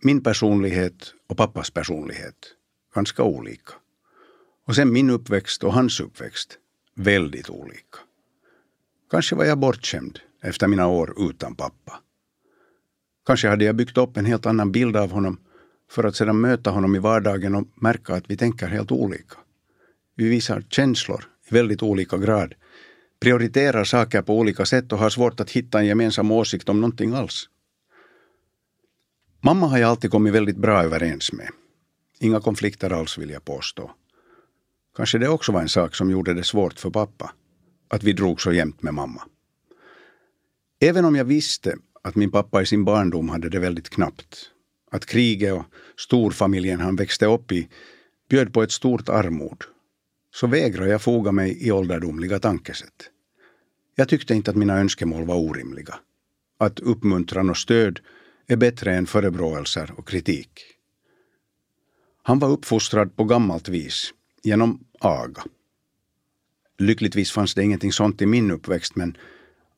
Min 0.03 0.23
personlighet 0.23 1.15
och 1.27 1.37
pappas 1.37 1.71
personlighet, 1.71 2.37
ganska 2.95 3.23
olika. 3.23 3.73
Och 4.67 4.75
sen 4.75 4.93
min 4.93 5.11
uppväxt 5.11 5.65
och 5.65 5.73
hans 5.73 6.01
uppväxt, 6.01 6.59
väldigt 6.95 7.51
olika. 7.51 7.99
Kanske 9.11 9.37
var 9.37 9.45
jag 9.45 9.59
bortskämd 9.59 10.21
efter 10.43 10.67
mina 10.67 10.87
år 10.87 11.31
utan 11.31 11.55
pappa. 11.55 12.01
Kanske 13.27 13.49
hade 13.49 13.65
jag 13.65 13.77
byggt 13.77 13.99
upp 13.99 14.17
en 14.17 14.27
helt 14.27 14.47
annan 14.47 14.73
bild 14.73 14.97
av 14.97 15.11
honom 15.11 15.41
för 15.91 16.05
att 16.05 16.17
sedan 16.17 16.41
möta 16.41 16.71
honom 16.71 16.97
i 16.97 16.99
vardagen 16.99 17.55
och 17.55 17.67
märka 17.75 18.15
att 18.15 18.31
vi 18.31 18.37
tänker 18.37 18.69
helt 18.69 18.93
olika. 18.93 19.37
Vi 20.17 20.29
visar 20.29 20.65
känslor 20.69 21.25
i 21.51 21.55
väldigt 21.55 21.83
olika 21.83 22.19
grad, 22.19 22.55
prioriterar 23.21 23.85
saker 23.85 24.23
på 24.23 24.39
olika 24.39 24.65
sätt 24.65 24.93
och 24.93 24.99
har 24.99 25.11
svårt 25.11 25.41
att 25.41 25.51
hitta 25.51 25.79
en 25.79 25.87
gemensam 25.87 26.31
åsikt 26.31 26.69
om 26.69 26.81
någonting 26.81 27.15
alls. 27.15 27.49
Mamma 29.41 29.67
har 29.67 29.79
jag 29.79 29.91
alltid 29.91 30.11
kommit 30.11 30.35
väldigt 30.35 30.57
bra 30.57 30.83
överens 30.83 31.33
med. 31.33 31.49
Inga 32.21 32.41
konflikter 32.41 32.91
alls 32.91 33.19
vill 33.19 33.31
jag 33.31 33.45
påstå. 33.45 33.91
Kanske 34.97 35.19
det 35.19 35.29
också 35.29 35.53
var 35.53 35.61
en 35.61 35.69
sak 35.69 35.95
som 35.95 36.11
gjorde 36.11 36.35
det 36.35 36.45
svårt 36.45 36.79
för 36.79 36.91
pappa 36.91 37.33
att 37.89 38.03
vi 38.03 38.13
drog 38.13 38.41
så 38.41 38.53
jämnt 38.53 38.83
med 38.83 38.95
mamma. 38.95 39.23
Även 40.81 41.05
om 41.05 41.17
jag 41.17 41.25
visste 41.25 41.77
att 42.07 42.15
min 42.15 42.31
pappa 42.31 42.63
i 42.63 42.67
sin 42.67 42.85
barndom 42.85 43.29
hade 43.29 43.49
det 43.49 43.59
väldigt 43.59 43.91
knappt, 43.91 44.51
att 44.91 45.07
kriget 45.07 45.53
och 45.55 45.65
storfamiljen 45.97 46.81
han 46.81 46.97
växte 46.97 47.27
upp 47.27 47.53
i 47.53 47.69
bjöd 48.29 48.53
på 48.53 48.63
ett 48.63 48.73
stort 48.73 49.09
armod, 49.09 49.65
så 50.35 50.47
vägrade 50.47 50.91
jag 50.91 51.03
foga 51.03 51.33
mig 51.33 51.67
i 51.67 51.73
ålderdomliga 51.73 52.39
tankesätt. 52.39 53.11
Jag 53.95 54.09
tyckte 54.09 54.35
inte 54.35 54.51
att 54.51 54.57
mina 54.57 54.79
önskemål 54.79 55.25
var 55.25 55.37
orimliga. 55.37 55.95
Att 56.59 56.81
uppmuntran 56.81 57.51
och 57.51 57.57
stöd 57.57 58.01
är 58.47 58.57
bättre 58.57 58.95
än 58.95 59.07
förebråelser 59.07 59.93
och 59.97 60.09
kritik. 60.09 60.51
Han 62.23 62.39
var 62.39 62.49
uppfostrad 62.49 63.17
på 63.17 63.25
gammalt 63.25 63.69
vis, 63.69 64.15
genom 64.43 64.85
aga. 65.01 65.45
Lyckligtvis 66.79 67.33
fanns 67.33 67.55
det 67.55 67.63
ingenting 67.63 67.93
sånt 67.93 68.23
i 68.23 68.27
min 68.27 68.51
uppväxt 68.51 68.97
men 68.97 69.17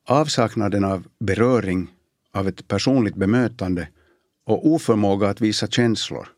avsaknaden 0.06 0.84
av 0.84 1.06
beröring, 1.20 1.90
av 2.34 2.48
ett 2.48 2.68
personligt 2.68 3.16
bemötande 3.16 3.88
och 4.44 4.66
oförmåga 4.66 5.28
att 5.28 5.40
visa 5.40 5.66
känslor, 5.66 6.28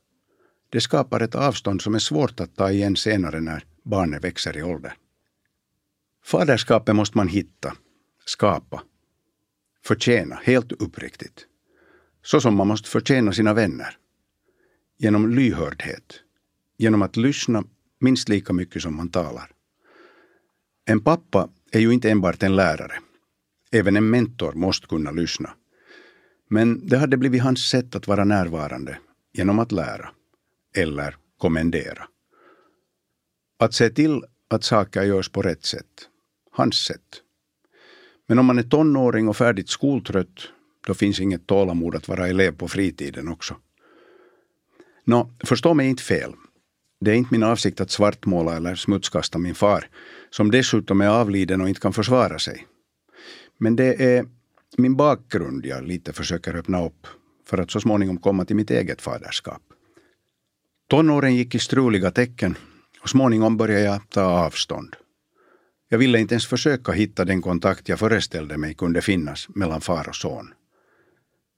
det 0.71 0.81
skapar 0.81 1.21
ett 1.21 1.35
avstånd 1.35 1.83
som 1.83 1.95
är 1.95 1.99
svårt 1.99 2.41
att 2.41 2.57
ta 2.57 2.71
igen 2.71 2.97
senare 2.97 3.41
när 3.41 3.65
barnet 3.83 4.25
växer 4.25 4.57
i 4.57 4.63
ålder. 4.63 4.95
Faderskapet 6.25 6.97
måste 6.97 7.17
man 7.17 7.29
hitta, 7.29 7.77
skapa, 8.25 8.83
förtjäna 9.85 10.41
helt 10.43 10.73
uppriktigt. 10.73 11.47
Så 12.23 12.41
som 12.41 12.55
man 12.55 12.69
måste 12.69 12.89
förtjäna 12.89 13.33
sina 13.33 13.55
vänner. 13.55 13.97
Genom 14.99 15.31
lyhördhet, 15.31 16.21
genom 16.79 17.03
att 17.03 17.17
lyssna 17.17 17.65
minst 18.01 18.29
lika 18.29 18.53
mycket 18.53 18.83
som 18.83 18.97
man 18.97 19.11
talar. 19.11 19.51
En 20.85 21.01
pappa 21.01 21.49
är 21.73 21.81
ju 21.81 21.93
inte 21.93 22.11
enbart 22.11 22.43
en 22.43 22.57
lärare. 22.57 22.99
Även 23.73 23.97
en 23.97 24.11
mentor 24.11 24.53
måste 24.53 24.87
kunna 24.87 25.11
lyssna. 25.11 25.51
Men 26.53 26.89
det 26.89 26.99
hade 26.99 27.17
blivit 27.17 27.43
hans 27.43 27.69
sätt 27.69 27.95
att 27.95 28.07
vara 28.07 28.25
närvarande 28.25 28.99
genom 29.33 29.59
att 29.59 29.73
lära 29.73 30.11
eller 30.77 31.17
kommendera. 31.39 32.09
Att 33.59 33.75
se 33.75 33.91
till 33.91 34.25
att 34.49 34.65
saker 34.65 35.03
görs 35.03 35.29
på 35.29 35.43
rätt 35.43 35.65
sätt. 35.65 36.09
Hans 36.51 36.85
sätt. 36.85 37.23
Men 38.27 38.39
om 38.39 38.47
man 38.47 38.59
är 38.59 38.63
tonåring 38.63 39.29
och 39.29 39.37
färdigt 39.37 39.69
skoltrött, 39.69 40.49
då 40.87 40.95
finns 40.95 41.21
inget 41.21 41.47
tålamod 41.47 41.95
att 41.95 42.09
vara 42.09 42.29
elev 42.29 42.57
på 42.57 42.69
fritiden 42.69 43.29
också. 43.29 43.57
Nå, 45.05 45.31
förstå 45.45 45.75
mig 45.75 45.89
inte 45.89 46.03
fel. 46.03 46.33
Det 47.01 47.11
är 47.11 47.15
inte 47.15 47.35
min 47.35 47.43
avsikt 47.43 47.81
att 47.81 47.91
svartmåla 47.91 48.57
eller 48.57 48.75
smutskasta 48.75 49.39
min 49.39 49.55
far, 49.55 49.89
som 50.31 50.51
dessutom 50.51 51.01
är 51.01 51.09
avliden 51.09 51.61
och 51.61 51.69
inte 51.69 51.81
kan 51.81 51.93
försvara 51.93 52.39
sig. 52.39 52.67
Men 53.59 53.77
det 53.77 54.17
är 54.17 54.27
min 54.79 54.97
bakgrund 54.97 55.67
jag 55.67 55.85
lite 55.85 56.13
försöker 56.13 56.55
öppna 56.55 56.87
upp 56.87 57.07
för 57.47 57.59
att 57.59 57.71
så 57.71 57.81
småningom 57.81 58.19
komma 58.19 58.45
till 58.45 58.57
mitt 58.57 58.71
eget 58.71 59.03
faderskap. 59.03 59.63
Tonåren 60.89 61.37
gick 61.37 61.55
i 61.55 61.59
struliga 61.59 62.11
tecken 62.11 62.57
och 63.03 63.09
småningom 63.09 63.57
började 63.57 63.85
jag 63.85 64.11
ta 64.11 64.23
avstånd. 64.23 64.97
Jag 65.89 65.99
ville 65.99 66.19
inte 66.19 66.35
ens 66.35 66.47
försöka 66.47 66.93
hitta 66.93 67.25
den 67.25 67.43
kontakt 67.43 67.89
jag 67.89 67.99
föreställde 67.99 68.57
mig 68.57 68.75
kunde 68.75 69.03
finnas 69.03 69.49
mellan 69.49 69.81
far 69.81 70.09
och 70.09 70.17
son. 70.17 70.55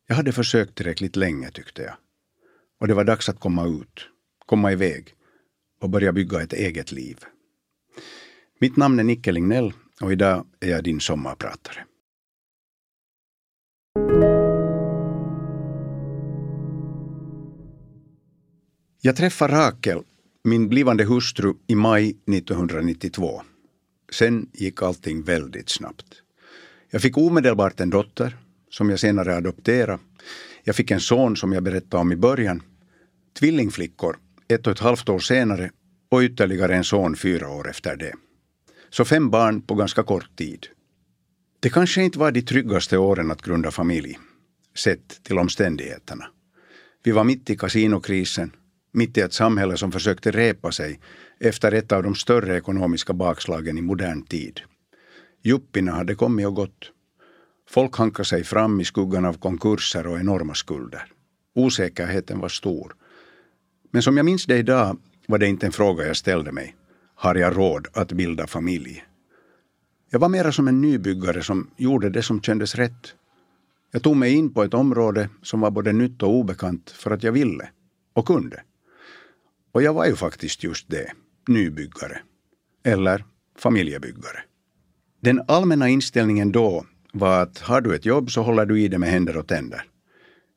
Jag 0.09 0.16
hade 0.16 0.33
försökt 0.33 0.75
tillräckligt 0.75 1.16
länge 1.16 1.50
tyckte 1.50 1.83
jag. 1.83 1.95
Och 2.81 2.88
det 2.88 2.95
var 2.95 3.04
dags 3.04 3.28
att 3.28 3.40
komma 3.40 3.66
ut, 3.66 4.09
komma 4.47 4.73
iväg 4.73 5.14
och 5.81 5.90
börja 5.90 6.12
bygga 6.12 6.42
ett 6.42 6.52
eget 6.52 6.92
liv. 6.92 7.19
Mitt 8.61 8.76
namn 8.76 8.99
är 8.99 9.04
Nicke 9.04 9.33
Lignell 9.33 9.73
och 10.00 10.12
idag 10.12 10.47
är 10.61 10.71
jag 10.71 10.85
din 10.85 11.00
sommarpratare. 11.00 11.85
Jag 19.04 19.16
träffade 19.16 19.54
Rakel, 19.54 20.02
min 20.44 20.68
blivande 20.68 21.04
hustru, 21.04 21.54
i 21.66 21.75
maj 21.75 22.11
1992. 22.11 23.42
Sen 24.12 24.50
gick 24.52 24.82
allting 24.82 25.23
väldigt 25.23 25.68
snabbt. 25.68 26.06
Jag 26.90 27.02
fick 27.02 27.18
omedelbart 27.18 27.80
en 27.80 27.90
dotter, 27.90 28.37
som 28.71 28.90
jag 28.90 29.00
senare 29.00 29.37
adopterade. 29.37 29.99
Jag 30.64 30.76
fick 30.76 30.90
en 30.90 31.00
son 31.00 31.37
som 31.37 31.52
jag 31.52 31.62
berättade 31.62 32.00
om 32.00 32.12
i 32.12 32.16
början. 32.16 32.62
Tvillingflickor, 33.38 34.18
ett 34.49 34.66
och 34.66 34.73
ett 34.73 34.78
halvt 34.78 35.09
år 35.09 35.18
senare 35.18 35.71
och 36.09 36.21
ytterligare 36.21 36.76
en 36.76 36.85
son 36.85 37.16
fyra 37.16 37.49
år 37.49 37.71
efter 37.71 37.97
det. 37.97 38.14
Så 38.90 39.04
fem 39.04 39.30
barn 39.30 39.62
på 39.62 39.75
ganska 39.75 40.02
kort 40.02 40.37
tid. 40.37 40.66
Det 41.61 41.71
kanske 41.71 42.02
inte 42.02 42.18
var 42.18 42.32
de 42.32 42.42
tryggaste 42.42 42.99
åren 42.99 43.30
att 43.30 43.42
grunda 43.42 43.71
familj, 43.71 44.18
sett 44.75 45.25
till 45.25 45.38
omständigheterna. 45.38 46.26
Vi 47.02 47.12
var 47.12 47.25
mitt 47.25 47.50
i 47.50 47.56
kasinokrisen, 47.56 48.52
mitt 48.92 49.18
i 49.18 49.20
ett 49.20 49.32
samhälle 49.32 49.76
som 49.76 49.92
försökte 49.92 50.30
repa 50.30 50.72
sig 50.72 51.00
efter 51.40 51.72
ett 51.72 51.92
av 51.92 52.02
de 52.02 52.14
större 52.14 52.56
ekonomiska 52.56 53.12
bakslagen 53.12 53.78
i 53.78 53.82
modern 53.82 54.22
tid. 54.22 54.61
Juppina 55.42 55.92
hade 55.92 56.14
kommit 56.14 56.46
och 56.46 56.54
gått. 56.54 56.92
Folk 57.68 57.96
hankade 57.96 58.28
sig 58.28 58.44
fram 58.44 58.80
i 58.80 58.84
skuggan 58.84 59.25
av 59.25 59.38
konkurser 59.38 60.06
och 60.06 60.18
enorma 60.18 60.54
skulder. 60.54 61.04
Osäkerheten 61.54 62.38
var 62.38 62.49
stor. 62.49 62.94
Men 63.90 64.02
som 64.02 64.16
jag 64.16 64.26
minns 64.26 64.46
det 64.46 64.56
idag 64.56 64.99
var 65.26 65.38
det 65.38 65.46
inte 65.46 65.66
en 65.66 65.72
fråga 65.72 66.06
jag 66.06 66.16
ställde 66.16 66.52
mig. 66.52 66.76
Har 67.14 67.34
jag 67.34 67.56
råd 67.56 67.87
att 67.92 68.12
bilda 68.12 68.46
familj? 68.46 69.04
Jag 70.11 70.18
var 70.18 70.28
mera 70.28 70.52
som 70.52 70.68
en 70.68 70.80
nybyggare 70.80 71.42
som 71.42 71.70
gjorde 71.76 72.11
det 72.11 72.22
som 72.22 72.40
kändes 72.40 72.75
rätt. 72.75 73.14
Jag 73.92 74.02
tog 74.02 74.16
mig 74.16 74.34
in 74.34 74.54
på 74.54 74.62
ett 74.62 74.75
område 74.75 75.28
som 75.42 75.61
var 75.61 75.70
både 75.70 75.92
nytt 75.92 76.22
och 76.22 76.34
obekant 76.34 76.90
för 76.90 77.11
att 77.11 77.22
jag 77.22 77.32
ville 77.32 77.68
och 78.12 78.26
kunde. 78.26 78.62
Och 79.73 79.83
jag 79.83 79.95
var 79.95 80.07
ju 80.07 80.17
faktiskt 80.17 80.64
just 80.64 80.91
det, 80.91 81.12
nybyggare. 81.49 82.21
Eller 82.85 83.25
familjebyggare. 83.59 84.38
Den 85.21 85.43
allmänna 85.49 85.88
inställningen 85.88 86.52
då 86.52 86.87
var 87.12 87.43
att 87.43 87.59
har 87.59 87.81
du 87.81 87.95
ett 87.95 88.07
jobb 88.07 88.31
så 88.31 88.43
håller 88.43 88.67
du 88.67 88.81
i 88.81 88.88
det 88.88 88.99
med 88.99 89.09
händer 89.09 89.37
och 89.37 89.47
tänder. 89.47 89.85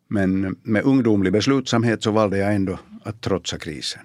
Men 0.08 0.56
med 0.64 0.84
ungdomlig 0.84 1.34
beslutsamhet 1.34 2.04
så 2.04 2.12
valde 2.12 2.38
jag 2.38 2.56
ändå 2.56 2.80
att 3.04 3.22
trotsa 3.22 3.58
krisen. 3.58 4.02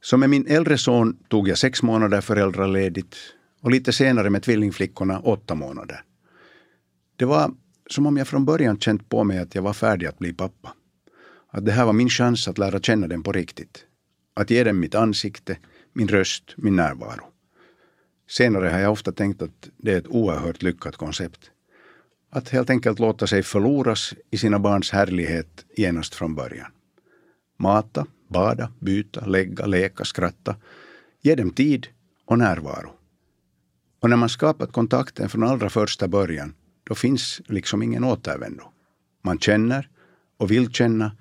Så 0.00 0.16
med 0.16 0.30
min 0.30 0.46
äldre 0.46 0.78
son 0.78 1.16
tog 1.28 1.48
jag 1.48 1.58
sex 1.58 1.82
månader 1.82 2.20
föräldraledigt 2.20 3.16
och 3.60 3.70
lite 3.70 3.92
senare 3.92 4.30
med 4.30 4.42
tvillingflickorna 4.42 5.20
åtta 5.20 5.54
månader. 5.54 6.02
Det 7.16 7.24
var 7.24 7.54
som 7.90 8.06
om 8.06 8.16
jag 8.16 8.28
från 8.28 8.44
början 8.44 8.78
känt 8.78 9.08
på 9.08 9.24
mig 9.24 9.38
att 9.38 9.54
jag 9.54 9.62
var 9.62 9.72
färdig 9.72 10.06
att 10.06 10.18
bli 10.18 10.32
pappa. 10.32 10.72
Att 11.56 11.64
det 11.64 11.72
här 11.72 11.84
var 11.84 11.92
min 11.92 12.08
chans 12.08 12.48
att 12.48 12.58
lära 12.58 12.80
känna 12.80 13.06
dem 13.06 13.22
på 13.22 13.32
riktigt. 13.32 13.84
Att 14.34 14.50
ge 14.50 14.64
dem 14.64 14.80
mitt 14.80 14.94
ansikte, 14.94 15.58
min 15.92 16.08
röst, 16.08 16.54
min 16.56 16.76
närvaro. 16.76 17.24
Senare 18.28 18.68
har 18.68 18.78
jag 18.78 18.92
ofta 18.92 19.12
tänkt 19.12 19.42
att 19.42 19.70
det 19.76 19.92
är 19.92 19.98
ett 19.98 20.06
oerhört 20.06 20.62
lyckat 20.62 20.96
koncept. 20.96 21.50
Att 22.30 22.48
helt 22.48 22.70
enkelt 22.70 22.98
låta 22.98 23.26
sig 23.26 23.42
förloras 23.42 24.14
i 24.30 24.38
sina 24.38 24.58
barns 24.58 24.90
härlighet 24.90 25.64
genast 25.76 26.14
från 26.14 26.34
början. 26.34 26.70
Mata, 27.58 28.06
bada, 28.28 28.72
byta, 28.80 29.26
lägga, 29.26 29.66
leka, 29.66 30.04
skratta. 30.04 30.56
Ge 31.22 31.34
dem 31.34 31.50
tid 31.50 31.86
och 32.24 32.38
närvaro. 32.38 32.90
Och 34.00 34.10
när 34.10 34.16
man 34.16 34.28
skapat 34.28 34.72
kontakten 34.72 35.28
från 35.28 35.42
allra 35.42 35.70
första 35.70 36.08
början, 36.08 36.54
då 36.84 36.94
finns 36.94 37.40
liksom 37.46 37.82
ingen 37.82 38.04
återvändo. 38.04 38.64
Man 39.22 39.38
känner 39.38 39.88
och 40.36 40.50
vill 40.50 40.72
känna 40.72 41.12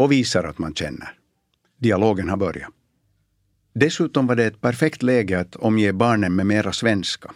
och 0.00 0.12
visar 0.12 0.44
att 0.44 0.58
man 0.58 0.74
känner. 0.74 1.18
Dialogen 1.78 2.28
har 2.28 2.36
börjat. 2.36 2.70
Dessutom 3.74 4.26
var 4.26 4.36
det 4.36 4.44
ett 4.44 4.60
perfekt 4.60 5.02
läge 5.02 5.40
att 5.40 5.56
omge 5.56 5.92
barnen 5.92 6.36
med 6.36 6.46
mera 6.46 6.72
svenska. 6.72 7.30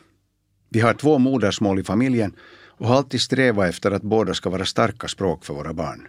Vi 0.69 0.81
har 0.81 0.95
två 0.95 1.19
modersmål 1.19 1.79
i 1.79 1.85
familjen 1.85 2.33
och 2.69 2.89
har 2.89 2.97
alltid 2.97 3.21
strävat 3.21 3.69
efter 3.69 3.91
att 3.91 4.03
båda 4.03 4.35
ska 4.35 4.51
vara 4.51 4.65
starka 4.65 5.09
språk 5.09 5.45
för 5.45 5.55
våra 5.55 5.73
barn. 5.73 6.09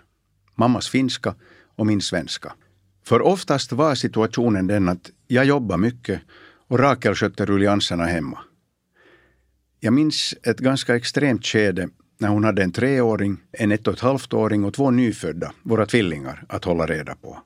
Mammas 0.56 0.89
finska 0.89 1.36
och 1.76 1.88
min 1.88 2.02
svenska. 2.02 2.54
För 3.04 3.22
oftast 3.22 3.72
var 3.72 3.96
situationen 3.96 4.68
den 4.68 4.89
att 4.89 5.12
jag 5.28 5.46
jobbade 5.46 5.82
mycket 5.82 6.22
och 6.68 6.80
Rakel 6.80 7.15
skötte 7.15 7.46
rullianserna 7.46 8.06
hemma. 8.06 8.39
Jag 9.80 9.94
minns 9.94 10.34
ett 10.44 10.60
ganska 10.60 10.96
extremt 10.96 11.46
skede 11.46 11.89
när 12.17 12.30
hon 12.30 12.43
hade 12.43 12.63
en 12.63 12.71
treåring, 12.71 13.38
en 13.51 13.71
ett 13.71 13.88
och 13.88 13.93
ett 13.93 13.99
halvt-åring 13.99 14.63
och 14.63 14.73
två 14.73 14.91
nyfödda, 14.91 15.54
våra 15.63 15.86
tvillingar, 15.86 16.45
att 16.49 16.65
hålla 16.65 16.86
reda 16.86 17.15
på. 17.15 17.39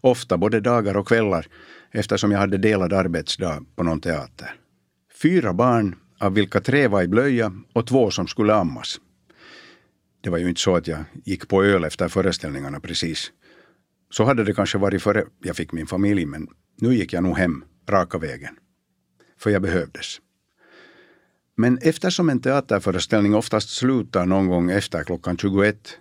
Ofta 0.00 0.36
både 0.36 0.60
dagar 0.60 0.96
och 0.96 1.08
kvällar 1.08 1.46
eftersom 1.90 2.30
jag 2.32 2.38
hade 2.38 2.58
delad 2.58 2.92
arbetsdag 2.92 3.64
på 3.76 3.82
någon 3.82 4.00
teater. 4.00 4.54
Fyra 5.22 5.52
barn, 5.52 5.96
av 6.18 6.34
vilka 6.34 6.60
tre 6.60 6.88
var 6.88 7.02
i 7.02 7.08
blöja 7.08 7.52
och 7.72 7.86
två 7.86 8.10
som 8.10 8.26
skulle 8.26 8.54
ammas. 8.54 9.00
Det 10.20 10.30
var 10.30 10.38
ju 10.38 10.48
inte 10.48 10.60
så 10.60 10.76
att 10.76 10.88
jag 10.88 11.04
gick 11.24 11.48
på 11.48 11.64
öl 11.64 11.84
efter 11.84 12.08
föreställningarna 12.08 12.80
precis. 12.80 13.32
Så 14.10 14.24
hade 14.24 14.44
det 14.44 14.54
kanske 14.54 14.78
varit 14.78 15.02
före 15.02 15.24
jag 15.42 15.56
fick 15.56 15.72
min 15.72 15.86
familj, 15.86 16.26
men 16.26 16.48
nu 16.80 16.94
gick 16.94 17.12
jag 17.12 17.22
nog 17.22 17.38
hem 17.38 17.64
raka 17.88 18.18
vägen. 18.18 18.56
För 19.38 19.50
jag 19.50 19.62
behövdes. 19.62 20.20
Men 21.56 21.78
eftersom 21.82 22.30
en 22.30 22.40
teaterföreställning 22.40 23.34
oftast 23.34 23.68
slutar 23.68 24.26
någon 24.26 24.48
gång 24.48 24.70
efter 24.70 25.04
klockan 25.04 25.36
21 25.36 25.98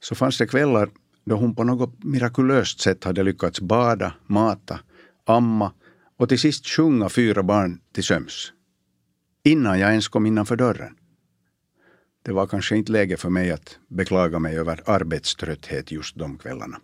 så 0.00 0.14
fanns 0.14 0.38
det 0.38 0.46
kvällar 0.46 0.90
då 1.24 1.36
hon 1.36 1.54
på 1.54 1.64
något 1.64 2.04
mirakulöst 2.04 2.80
sätt 2.80 3.04
hade 3.04 3.22
lyckats 3.22 3.60
bada, 3.60 4.14
mata, 4.26 4.80
amma 5.24 5.72
och 6.16 6.28
till 6.28 6.38
sist 6.38 6.66
sjunga 6.66 7.08
fyra 7.08 7.42
barn 7.42 7.80
till 7.92 8.04
söms. 8.04 8.52
Innan 9.42 9.80
jag 9.80 9.90
ens 9.90 10.08
kom 10.08 10.26
innanför 10.26 10.56
dörren. 10.56 10.96
Det 12.22 12.32
var 12.32 12.46
kanske 12.46 12.76
inte 12.76 12.92
läge 12.92 13.16
för 13.16 13.30
mig 13.30 13.50
att 13.50 13.78
beklaga 13.88 14.38
mig 14.38 14.58
över 14.58 14.82
arbetströtthet 14.86 15.92
just 15.92 16.18
de 16.18 16.38
kvällarna. 16.38 16.80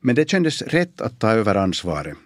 Men 0.00 0.14
det 0.14 0.30
kändes 0.30 0.62
rätt 0.62 1.00
att 1.00 1.20
ta 1.20 1.30
över 1.30 1.54
ansvaret 1.54 2.16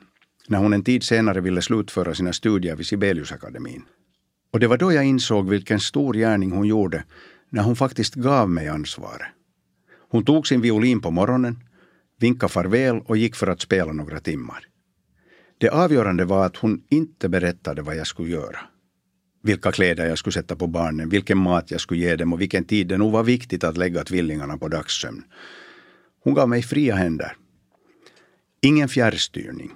när 0.48 0.58
hon 0.58 0.72
en 0.72 0.84
tid 0.84 1.02
senare 1.02 1.40
ville 1.40 1.62
slutföra 1.62 2.14
sina 2.14 2.32
studier 2.32 2.76
vid 2.76 2.86
Sibeliusakademin. 2.86 3.84
Och 4.50 4.60
det 4.60 4.66
var 4.66 4.78
då 4.78 4.92
jag 4.92 5.04
insåg 5.04 5.48
vilken 5.48 5.80
stor 5.80 6.14
gärning 6.14 6.50
hon 6.50 6.66
gjorde 6.66 7.04
när 7.50 7.62
hon 7.62 7.76
faktiskt 7.76 8.14
gav 8.14 8.50
mig 8.50 8.68
ansvaret. 8.68 9.26
Hon 10.10 10.24
tog 10.24 10.46
sin 10.46 10.60
violin 10.60 11.00
på 11.00 11.10
morgonen, 11.10 11.56
vinkade 12.20 12.52
farväl 12.52 13.00
och 13.06 13.16
gick 13.16 13.36
för 13.36 13.46
att 13.46 13.60
spela 13.60 13.92
några 13.92 14.20
timmar. 14.20 14.64
Det 15.58 15.68
avgörande 15.68 16.24
var 16.24 16.46
att 16.46 16.56
hon 16.56 16.82
inte 16.88 17.28
berättade 17.28 17.82
vad 17.82 17.96
jag 17.96 18.06
skulle 18.06 18.30
göra. 18.30 18.58
Vilka 19.42 19.72
kläder 19.72 20.06
jag 20.06 20.18
skulle 20.18 20.32
sätta 20.32 20.56
på 20.56 20.66
barnen, 20.66 21.08
vilken 21.08 21.38
mat 21.38 21.70
jag 21.70 21.80
skulle 21.80 22.00
ge 22.00 22.16
dem 22.16 22.32
och 22.32 22.40
vilken 22.40 22.64
tid 22.64 22.86
det 22.86 22.96
nog 22.96 23.12
var 23.12 23.24
viktigt 23.24 23.64
att 23.64 23.76
lägga 23.76 24.04
tvillingarna 24.04 24.58
på 24.58 24.68
dagssömn. 24.68 25.24
Hon 26.24 26.34
gav 26.34 26.48
mig 26.48 26.62
fria 26.62 26.94
händer. 26.94 27.36
Ingen 28.60 28.88
fjärrstyrning. 28.88 29.70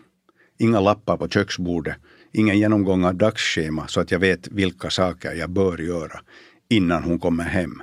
Inga 0.58 0.80
lappar 0.80 1.16
på 1.16 1.28
köksbordet. 1.28 1.96
Ingen 2.32 2.58
genomgång 2.58 3.04
av 3.04 3.14
dagsschema 3.14 3.88
så 3.88 4.00
att 4.00 4.10
jag 4.10 4.18
vet 4.18 4.48
vilka 4.48 4.90
saker 4.90 5.32
jag 5.32 5.50
bör 5.50 5.78
göra 5.78 6.20
innan 6.68 7.02
hon 7.02 7.18
kommer 7.18 7.44
hem. 7.44 7.82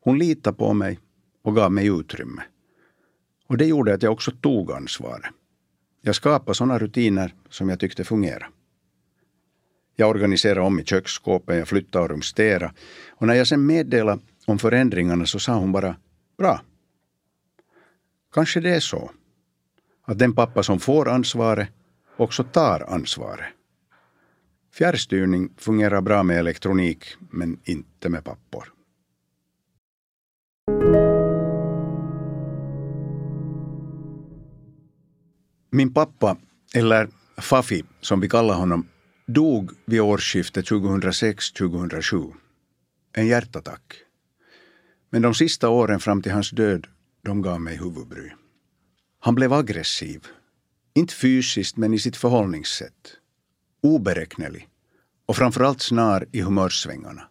Hon 0.00 0.18
litade 0.18 0.56
på 0.56 0.72
mig 0.72 0.98
och 1.42 1.54
gav 1.54 1.72
mig 1.72 1.86
utrymme. 1.86 2.42
Och 3.46 3.56
det 3.56 3.66
gjorde 3.66 3.94
att 3.94 4.02
jag 4.02 4.12
också 4.12 4.30
tog 4.30 4.72
ansvaret. 4.72 5.30
Jag 6.02 6.14
skapade 6.14 6.54
sådana 6.54 6.78
rutiner 6.78 7.34
som 7.48 7.68
jag 7.68 7.80
tyckte 7.80 8.04
fungerade. 8.04 8.46
Jag 9.96 10.10
organiserade 10.10 10.60
om 10.60 10.80
i 10.80 10.84
köksskåpen, 10.84 11.58
jag 11.58 11.68
flyttade 11.68 12.04
och 12.04 12.10
rumsterade. 12.10 12.72
Och 13.10 13.26
när 13.26 13.34
jag 13.34 13.46
sen 13.46 13.66
meddelade 13.66 14.20
om 14.46 14.58
förändringarna 14.58 15.26
så 15.26 15.38
sa 15.38 15.54
hon 15.54 15.72
bara 15.72 15.96
bra. 16.38 16.60
Kanske 18.32 18.60
det 18.60 18.74
är 18.74 18.80
så. 18.80 19.10
Att 20.02 20.18
den 20.18 20.34
pappa 20.34 20.62
som 20.62 20.80
får 20.80 21.08
ansvaret 21.08 21.68
också 22.20 22.44
tar 22.44 22.80
ansvaret. 22.80 23.46
Fjärrstyrning 24.72 25.52
fungerar 25.56 26.00
bra 26.00 26.22
med 26.22 26.38
elektronik 26.38 27.04
men 27.30 27.60
inte 27.64 28.08
med 28.08 28.24
pappor. 28.24 28.72
Min 35.70 35.94
pappa, 35.94 36.36
eller 36.74 37.08
Fafi 37.36 37.84
som 38.00 38.20
vi 38.20 38.28
kallar 38.28 38.54
honom, 38.54 38.88
dog 39.26 39.70
vid 39.84 40.00
årsskiftet 40.00 40.70
2006-2007. 40.70 42.32
En 43.12 43.26
hjärtattack. 43.26 43.94
Men 45.10 45.22
de 45.22 45.34
sista 45.34 45.68
åren 45.68 46.00
fram 46.00 46.22
till 46.22 46.32
hans 46.32 46.50
död, 46.50 46.86
de 47.22 47.42
gav 47.42 47.60
mig 47.60 47.76
huvudbry. 47.76 48.30
Han 49.20 49.34
blev 49.34 49.52
aggressiv. 49.52 50.26
Inte 50.94 51.14
fysiskt, 51.14 51.76
men 51.76 51.94
i 51.94 51.98
sitt 51.98 52.16
förhållningssätt. 52.16 53.16
oberäknelig 53.82 54.68
och 55.26 55.36
framförallt 55.36 55.82
snar 55.82 56.26
i 56.32 56.40
humörsvängarna. 56.40 57.22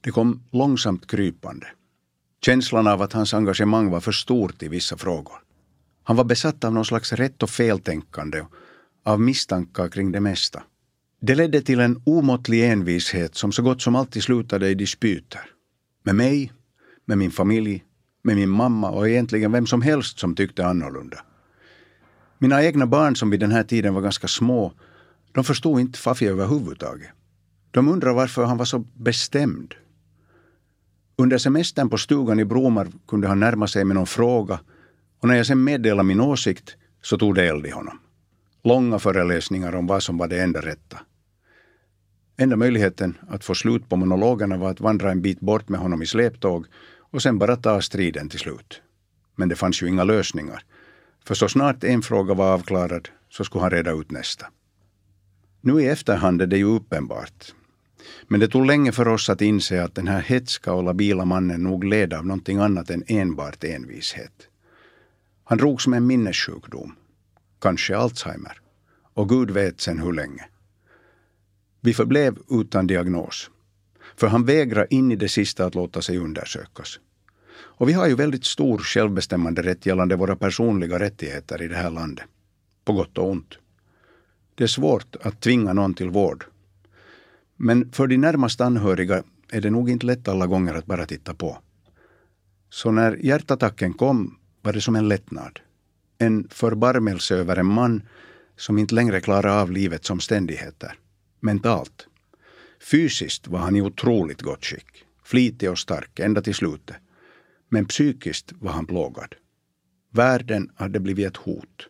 Det 0.00 0.10
kom 0.10 0.42
långsamt 0.50 1.06
krypande. 1.06 1.66
Känslan 2.44 2.86
av 2.86 3.02
att 3.02 3.12
hans 3.12 3.34
engagemang 3.34 3.90
var 3.90 4.00
för 4.00 4.12
stort 4.12 4.62
i 4.62 4.68
vissa 4.68 4.96
frågor. 4.96 5.36
Han 6.02 6.16
var 6.16 6.24
besatt 6.24 6.64
av 6.64 6.72
någon 6.72 6.84
slags 6.84 7.12
rätt 7.12 7.42
och 7.42 7.50
feltänkande, 7.50 8.44
av 9.04 9.20
misstankar 9.20 9.88
kring 9.88 10.12
det 10.12 10.20
mesta. 10.20 10.62
Det 11.20 11.34
ledde 11.34 11.62
till 11.62 11.80
en 11.80 12.02
omåttlig 12.06 12.64
envishet 12.70 13.34
som 13.34 13.52
så 13.52 13.62
gott 13.62 13.82
som 13.82 13.96
alltid 13.96 14.22
slutade 14.22 14.68
i 14.68 14.74
dispyter. 14.74 15.40
Med 16.02 16.14
mig, 16.14 16.52
med 17.04 17.18
min 17.18 17.30
familj, 17.30 17.84
med 18.22 18.36
min 18.36 18.50
mamma 18.50 18.90
och 18.90 19.08
egentligen 19.08 19.52
vem 19.52 19.66
som 19.66 19.82
helst 19.82 20.18
som 20.18 20.34
tyckte 20.34 20.66
annorlunda. 20.66 21.24
Mina 22.42 22.62
egna 22.62 22.86
barn 22.86 23.16
som 23.16 23.30
vid 23.30 23.40
den 23.40 23.50
här 23.50 23.62
tiden 23.62 23.94
var 23.94 24.02
ganska 24.02 24.28
små, 24.28 24.72
de 25.32 25.44
förstod 25.44 25.80
inte 25.80 25.98
Fafi 25.98 26.26
överhuvudtaget. 26.26 27.08
De 27.70 27.88
undrade 27.88 28.14
varför 28.14 28.44
han 28.44 28.56
var 28.56 28.64
så 28.64 28.78
bestämd. 28.78 29.74
Under 31.16 31.38
semestern 31.38 31.88
på 31.88 31.98
stugan 31.98 32.40
i 32.40 32.44
Bromar 32.44 32.88
kunde 33.08 33.28
han 33.28 33.40
närma 33.40 33.66
sig 33.66 33.84
med 33.84 33.96
någon 33.96 34.06
fråga 34.06 34.60
och 35.20 35.28
när 35.28 35.34
jag 35.34 35.46
sen 35.46 35.64
meddelade 35.64 36.02
min 36.02 36.20
åsikt 36.20 36.76
så 37.02 37.18
tog 37.18 37.34
det 37.34 37.48
eld 37.48 37.66
i 37.66 37.70
honom. 37.70 37.98
Långa 38.64 38.98
föreläsningar 38.98 39.74
om 39.74 39.86
vad 39.86 40.02
som 40.02 40.18
var 40.18 40.28
det 40.28 40.42
enda 40.42 40.60
rätta. 40.60 40.98
Enda 42.36 42.56
möjligheten 42.56 43.18
att 43.28 43.44
få 43.44 43.54
slut 43.54 43.88
på 43.88 43.96
monologerna 43.96 44.56
var 44.56 44.70
att 44.70 44.80
vandra 44.80 45.10
en 45.10 45.22
bit 45.22 45.40
bort 45.40 45.68
med 45.68 45.80
honom 45.80 46.02
i 46.02 46.06
släptåg 46.06 46.66
och 46.98 47.22
sen 47.22 47.38
bara 47.38 47.56
ta 47.56 47.80
striden 47.80 48.28
till 48.28 48.40
slut. 48.40 48.82
Men 49.36 49.48
det 49.48 49.56
fanns 49.56 49.82
ju 49.82 49.88
inga 49.88 50.04
lösningar. 50.04 50.64
För 51.24 51.34
så 51.34 51.48
snart 51.48 51.84
en 51.84 52.02
fråga 52.02 52.34
var 52.34 52.52
avklarad 52.52 53.08
så 53.28 53.44
skulle 53.44 53.62
han 53.62 53.70
reda 53.70 53.92
ut 53.92 54.10
nästa. 54.10 54.46
Nu 55.60 55.82
i 55.82 55.88
efterhand 55.88 56.42
är 56.42 56.46
det 56.46 56.58
ju 56.58 56.64
uppenbart. 56.64 57.54
Men 58.28 58.40
det 58.40 58.48
tog 58.48 58.66
länge 58.66 58.92
för 58.92 59.08
oss 59.08 59.30
att 59.30 59.40
inse 59.40 59.84
att 59.84 59.94
den 59.94 60.08
här 60.08 60.20
hetska 60.20 60.72
och 60.72 60.82
labila 60.82 61.24
mannen 61.24 61.62
nog 61.62 61.84
led 61.84 62.14
av 62.14 62.26
någonting 62.26 62.58
annat 62.58 62.90
än 62.90 63.04
enbart 63.06 63.64
envishet. 63.64 64.48
Han 65.44 65.58
drogs 65.58 65.86
med 65.86 65.96
en 65.96 66.06
minnessjukdom, 66.06 66.96
kanske 67.60 67.96
Alzheimer, 67.96 68.60
och 69.14 69.28
Gud 69.28 69.50
vet 69.50 69.80
sen 69.80 69.98
hur 69.98 70.12
länge. 70.12 70.44
Vi 71.80 71.94
förblev 71.94 72.38
utan 72.50 72.86
diagnos, 72.86 73.50
för 74.16 74.26
han 74.26 74.44
vägrade 74.44 74.94
in 74.94 75.12
i 75.12 75.16
det 75.16 75.28
sista 75.28 75.66
att 75.66 75.74
låta 75.74 76.02
sig 76.02 76.18
undersökas. 76.18 77.00
Och 77.74 77.88
vi 77.88 77.92
har 77.92 78.06
ju 78.06 78.14
väldigt 78.14 78.44
stor 78.44 78.78
självbestämmande 78.78 79.62
rätt 79.62 79.86
gällande 79.86 80.16
våra 80.16 80.36
personliga 80.36 80.98
rättigheter 80.98 81.62
i 81.62 81.68
det 81.68 81.76
här 81.76 81.90
landet. 81.90 82.24
På 82.84 82.92
gott 82.92 83.18
och 83.18 83.30
ont. 83.30 83.58
Det 84.54 84.64
är 84.64 84.68
svårt 84.68 85.16
att 85.22 85.40
tvinga 85.40 85.72
någon 85.72 85.94
till 85.94 86.10
vård. 86.10 86.44
Men 87.56 87.92
för 87.92 88.06
de 88.06 88.16
närmast 88.16 88.60
anhöriga 88.60 89.22
är 89.50 89.60
det 89.60 89.70
nog 89.70 89.90
inte 89.90 90.06
lätt 90.06 90.28
alla 90.28 90.46
gånger 90.46 90.74
att 90.74 90.86
bara 90.86 91.06
titta 91.06 91.34
på. 91.34 91.58
Så 92.70 92.90
när 92.90 93.16
hjärtattacken 93.16 93.92
kom 93.92 94.38
var 94.62 94.72
det 94.72 94.80
som 94.80 94.96
en 94.96 95.08
lättnad. 95.08 95.60
En 96.18 96.48
förbarmelse 96.48 97.34
över 97.34 97.56
en 97.56 97.66
man 97.66 98.02
som 98.56 98.78
inte 98.78 98.94
längre 98.94 99.20
klarar 99.20 99.60
av 99.60 99.70
livets 99.70 100.10
omständigheter. 100.10 100.98
Mentalt. 101.40 102.06
Fysiskt 102.90 103.48
var 103.48 103.58
han 103.58 103.76
i 103.76 103.82
otroligt 103.82 104.42
gott 104.42 104.64
skick. 104.64 105.04
Flitig 105.24 105.70
och 105.70 105.78
stark 105.78 106.18
ända 106.20 106.42
till 106.42 106.54
slutet. 106.54 106.96
Men 107.72 107.86
psykiskt 107.86 108.52
var 108.60 108.72
han 108.72 108.86
plågad. 108.86 109.34
Världen 110.10 110.70
hade 110.76 111.00
blivit 111.00 111.26
ett 111.26 111.36
hot. 111.36 111.88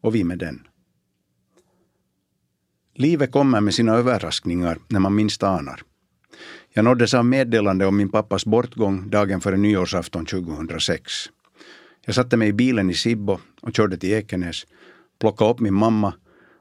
Och 0.00 0.14
vi 0.14 0.24
med 0.24 0.38
den. 0.38 0.66
Livet 2.94 3.32
kommer 3.32 3.60
med 3.60 3.74
sina 3.74 3.94
överraskningar 3.94 4.78
när 4.88 5.00
man 5.00 5.14
minst 5.14 5.42
anar. 5.42 5.82
Jag 6.70 6.84
nåddes 6.84 7.14
av 7.14 7.24
meddelande 7.24 7.86
om 7.86 7.96
min 7.96 8.08
pappas 8.08 8.46
bortgång 8.46 9.10
dagen 9.10 9.40
före 9.40 9.56
nyårsafton 9.56 10.26
2006. 10.26 11.12
Jag 12.04 12.14
satte 12.14 12.36
mig 12.36 12.48
i 12.48 12.52
bilen 12.52 12.90
i 12.90 12.94
Sibbo 12.94 13.38
och 13.60 13.74
körde 13.74 13.96
till 13.96 14.12
Ekenäs, 14.12 14.66
plockade 15.20 15.50
upp 15.50 15.60
min 15.60 15.74
mamma 15.74 16.14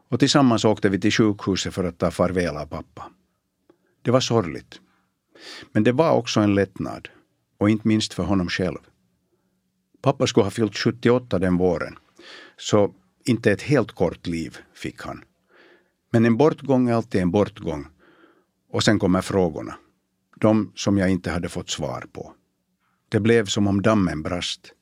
och 0.09 0.19
tillsammans 0.19 0.65
åkte 0.65 0.89
vi 0.89 0.99
till 0.99 1.11
sjukhuset 1.11 1.73
för 1.73 1.83
att 1.83 1.97
ta 1.97 2.11
farväl 2.11 2.57
av 2.57 2.65
pappa. 2.65 3.11
Det 4.01 4.11
var 4.11 4.19
sorgligt. 4.19 4.79
Men 5.71 5.83
det 5.83 5.91
var 5.91 6.11
också 6.11 6.39
en 6.39 6.55
lättnad, 6.55 7.09
och 7.57 7.69
inte 7.69 7.87
minst 7.87 8.13
för 8.13 8.23
honom 8.23 8.49
själv. 8.49 8.79
Pappa 10.01 10.27
skulle 10.27 10.43
ha 10.43 10.51
fyllt 10.51 10.77
78 10.77 11.39
den 11.39 11.57
våren, 11.57 11.95
så 12.57 12.93
inte 13.25 13.51
ett 13.51 13.61
helt 13.61 13.91
kort 13.91 14.27
liv 14.27 14.57
fick 14.73 15.01
han. 15.01 15.23
Men 16.11 16.25
en 16.25 16.37
bortgång 16.37 16.89
är 16.89 16.93
alltid 16.93 17.21
en 17.21 17.31
bortgång. 17.31 17.87
Och 18.71 18.83
sen 18.83 18.99
kommer 18.99 19.21
frågorna. 19.21 19.75
De 20.35 20.71
som 20.75 20.97
jag 20.97 21.09
inte 21.09 21.31
hade 21.31 21.49
fått 21.49 21.69
svar 21.69 22.05
på. 22.11 22.33
Det 23.09 23.19
blev 23.19 23.45
som 23.45 23.67
om 23.67 23.81
dammen 23.81 24.23
brast. 24.23 24.73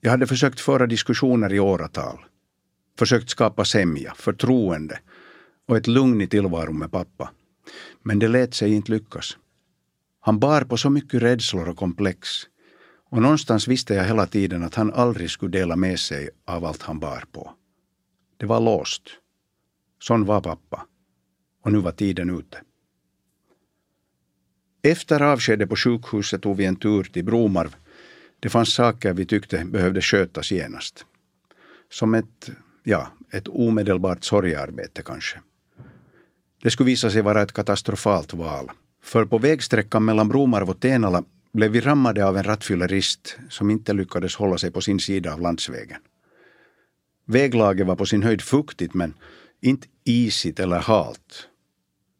Jag 0.00 0.10
hade 0.10 0.26
försökt 0.26 0.60
föra 0.60 0.86
diskussioner 0.86 1.52
i 1.52 1.60
åratal. 1.60 2.24
Försökt 2.98 3.30
skapa 3.30 3.64
sämja, 3.64 4.14
förtroende 4.16 4.98
och 5.66 5.76
ett 5.76 5.86
lugn 5.86 6.20
i 6.20 6.26
tillvaron 6.26 6.78
med 6.78 6.92
pappa. 6.92 7.30
Men 8.02 8.18
det 8.18 8.28
lät 8.28 8.54
sig 8.54 8.72
inte 8.72 8.92
lyckas. 8.92 9.36
Han 10.20 10.38
bar 10.38 10.62
på 10.62 10.76
så 10.76 10.90
mycket 10.90 11.22
rädslor 11.22 11.68
och 11.68 11.76
komplex. 11.76 12.28
Och 13.10 13.22
någonstans 13.22 13.68
visste 13.68 13.94
jag 13.94 14.04
hela 14.04 14.26
tiden 14.26 14.62
att 14.62 14.74
han 14.74 14.92
aldrig 14.92 15.30
skulle 15.30 15.58
dela 15.58 15.76
med 15.76 16.00
sig 16.00 16.30
av 16.44 16.64
allt 16.64 16.82
han 16.82 16.98
bar 16.98 17.24
på. 17.32 17.52
Det 18.36 18.46
var 18.46 18.60
låst. 18.60 19.02
Sån 20.02 20.24
var 20.24 20.40
pappa. 20.40 20.86
Och 21.64 21.72
nu 21.72 21.78
var 21.78 21.92
tiden 21.92 22.38
ute. 22.38 22.62
Efter 24.82 25.22
avskedet 25.22 25.68
på 25.68 25.76
sjukhuset 25.76 26.42
tog 26.42 26.56
vi 26.56 26.64
en 26.64 26.76
tur 26.76 27.04
till 27.04 27.24
Bromarv. 27.24 27.76
Det 28.40 28.48
fanns 28.48 28.74
saker 28.74 29.12
vi 29.12 29.26
tyckte 29.26 29.64
behövde 29.64 30.00
skötas 30.00 30.52
genast. 30.52 31.04
Som 31.90 32.14
ett, 32.14 32.50
ja, 32.82 33.08
ett 33.30 33.48
omedelbart 33.48 34.24
sorgearbete 34.24 35.02
kanske. 35.02 35.40
Det 36.62 36.70
skulle 36.70 36.86
visa 36.86 37.10
sig 37.10 37.22
vara 37.22 37.42
ett 37.42 37.52
katastrofalt 37.52 38.34
val. 38.34 38.70
För 39.02 39.24
på 39.24 39.38
vägsträckan 39.38 40.04
mellan 40.04 40.28
Bromarv 40.28 40.70
och 40.70 40.80
Tenala 40.80 41.24
blev 41.52 41.70
vi 41.70 41.80
rammade 41.80 42.26
av 42.26 42.36
en 42.36 42.44
rattfyllerist 42.44 43.36
som 43.48 43.70
inte 43.70 43.92
lyckades 43.92 44.36
hålla 44.36 44.58
sig 44.58 44.70
på 44.70 44.80
sin 44.80 45.00
sida 45.00 45.32
av 45.32 45.40
landsvägen. 45.40 46.00
Väglaget 47.24 47.86
var 47.86 47.96
på 47.96 48.06
sin 48.06 48.22
höjd 48.22 48.42
fuktigt 48.42 48.94
men 48.94 49.14
inte 49.60 49.86
isigt 50.04 50.60
eller 50.60 50.78
halt. 50.78 51.48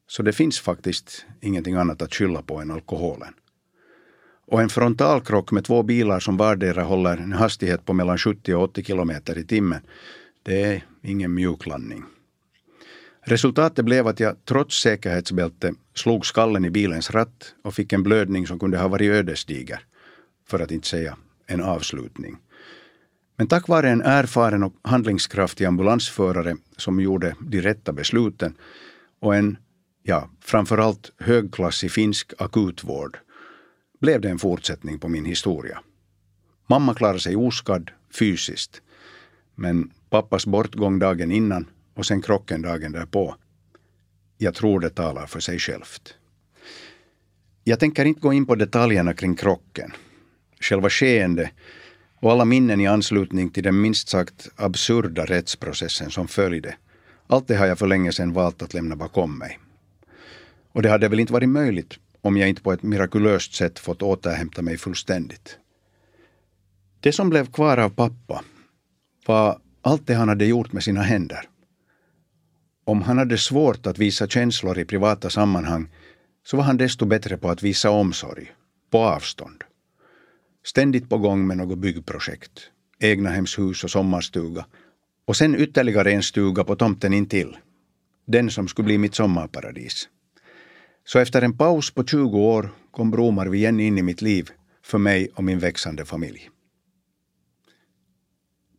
Så 0.06 0.22
det 0.22 0.32
finns 0.32 0.60
faktiskt 0.60 1.26
ingenting 1.40 1.74
annat 1.74 2.02
att 2.02 2.14
skylla 2.14 2.42
på 2.42 2.60
än 2.60 2.70
alkoholen. 2.70 3.34
Och 4.46 4.60
en 4.60 4.68
frontalkrock 4.68 5.52
med 5.52 5.64
två 5.64 5.82
bilar 5.82 6.20
som 6.20 6.36
vardera 6.36 6.82
håller 6.82 7.16
en 7.16 7.32
hastighet 7.32 7.84
på 7.84 7.92
mellan 7.92 8.18
70 8.18 8.54
och 8.54 8.62
80 8.62 8.84
kilometer 8.84 9.38
i 9.38 9.44
timmen, 9.44 9.80
det 10.42 10.62
är 10.62 10.84
ingen 11.02 11.34
mjuklandning. 11.34 12.04
Resultatet 13.22 13.84
blev 13.84 14.06
att 14.06 14.20
jag 14.20 14.44
trots 14.44 14.82
säkerhetsbälte 14.82 15.74
slog 15.94 16.26
skallen 16.26 16.64
i 16.64 16.70
bilens 16.70 17.10
ratt 17.10 17.54
och 17.64 17.74
fick 17.74 17.92
en 17.92 18.02
blödning 18.02 18.46
som 18.46 18.58
kunde 18.58 18.78
ha 18.78 18.88
varit 18.88 19.10
ödesdiger, 19.10 19.84
för 20.46 20.60
att 20.60 20.70
inte 20.70 20.88
säga 20.88 21.16
en 21.46 21.62
avslutning. 21.62 22.36
Men 23.36 23.46
tack 23.46 23.68
vare 23.68 23.90
en 23.90 24.02
erfaren 24.02 24.62
och 24.62 24.74
handlingskraftig 24.82 25.64
ambulansförare 25.64 26.56
som 26.76 27.00
gjorde 27.00 27.34
de 27.40 27.60
rätta 27.62 27.92
besluten 27.92 28.54
och 29.20 29.34
en, 29.34 29.56
ja, 30.02 30.30
framförallt 30.40 31.12
högklassig 31.18 31.92
finsk 31.92 32.32
akutvård 32.38 33.18
blev 34.00 34.20
det 34.20 34.30
en 34.30 34.38
fortsättning 34.38 34.98
på 34.98 35.08
min 35.08 35.24
historia. 35.24 35.80
Mamma 36.66 36.94
klarade 36.94 37.20
sig 37.20 37.36
oskadd 37.36 37.90
fysiskt, 38.10 38.82
men 39.54 39.90
pappas 40.10 40.46
bortgång 40.46 40.98
dagen 40.98 41.32
innan 41.32 41.66
och 41.94 42.06
sen 42.06 42.22
krocken 42.22 42.62
dagen 42.62 42.92
därpå. 42.92 43.34
Jag 44.38 44.54
tror 44.54 44.80
det 44.80 44.90
talar 44.90 45.26
för 45.26 45.40
sig 45.40 45.58
självt. 45.58 46.14
Jag 47.64 47.80
tänker 47.80 48.04
inte 48.04 48.20
gå 48.20 48.32
in 48.32 48.46
på 48.46 48.54
detaljerna 48.54 49.14
kring 49.14 49.36
krocken. 49.36 49.92
Själva 50.60 50.90
skeendet 50.90 51.50
och 52.20 52.32
alla 52.32 52.44
minnen 52.44 52.80
i 52.80 52.86
anslutning 52.86 53.50
till 53.50 53.62
den 53.62 53.80
minst 53.80 54.08
sagt 54.08 54.48
absurda 54.56 55.24
rättsprocessen 55.24 56.10
som 56.10 56.28
följde. 56.28 56.76
Allt 57.26 57.48
det 57.48 57.56
har 57.56 57.66
jag 57.66 57.78
för 57.78 57.86
länge 57.86 58.12
sedan 58.12 58.32
valt 58.32 58.62
att 58.62 58.74
lämna 58.74 58.96
bakom 58.96 59.38
mig. 59.38 59.58
Och 60.72 60.82
det 60.82 60.90
hade 60.90 61.08
väl 61.08 61.20
inte 61.20 61.32
varit 61.32 61.48
möjligt 61.48 61.98
om 62.20 62.36
jag 62.36 62.48
inte 62.48 62.62
på 62.62 62.72
ett 62.72 62.82
mirakulöst 62.82 63.54
sätt 63.54 63.78
fått 63.78 64.02
återhämta 64.02 64.62
mig 64.62 64.76
fullständigt. 64.76 65.58
Det 67.00 67.12
som 67.12 67.30
blev 67.30 67.52
kvar 67.52 67.76
av 67.76 67.90
pappa 67.90 68.44
var 69.26 69.60
allt 69.82 70.06
det 70.06 70.14
han 70.14 70.28
hade 70.28 70.44
gjort 70.44 70.72
med 70.72 70.82
sina 70.82 71.02
händer. 71.02 71.48
Om 72.90 73.02
han 73.02 73.18
hade 73.18 73.38
svårt 73.38 73.86
att 73.86 73.98
visa 73.98 74.26
känslor 74.26 74.78
i 74.78 74.84
privata 74.84 75.30
sammanhang 75.30 75.88
så 76.44 76.56
var 76.56 76.64
han 76.64 76.76
desto 76.76 77.06
bättre 77.06 77.36
på 77.36 77.50
att 77.50 77.62
visa 77.62 77.90
omsorg, 77.90 78.52
på 78.90 78.98
avstånd. 78.98 79.64
Ständigt 80.64 81.08
på 81.08 81.18
gång 81.18 81.46
med 81.46 81.56
något 81.56 81.78
byggprojekt. 81.78 82.70
Egnahemshus 82.98 83.84
och 83.84 83.90
sommarstuga. 83.90 84.66
Och 85.24 85.36
sen 85.36 85.54
ytterligare 85.54 86.12
en 86.12 86.22
stuga 86.22 86.64
på 86.64 86.76
tomten 86.76 87.12
intill. 87.12 87.56
den 88.26 88.50
som 88.50 88.68
skulle 88.68 88.86
bli 88.86 88.98
mitt 88.98 89.14
sommarparadis. 89.14 90.08
Så 91.04 91.18
efter 91.18 91.42
en 91.42 91.56
paus 91.56 91.90
på 91.90 92.04
20 92.04 92.38
år 92.38 92.70
kom 92.90 93.10
Bromarv 93.10 93.54
igen 93.54 93.80
in 93.80 93.98
i 93.98 94.02
mitt 94.02 94.22
liv 94.22 94.50
för 94.82 94.98
mig 94.98 95.30
och 95.34 95.44
min 95.44 95.58
växande 95.58 96.04
familj. 96.04 96.50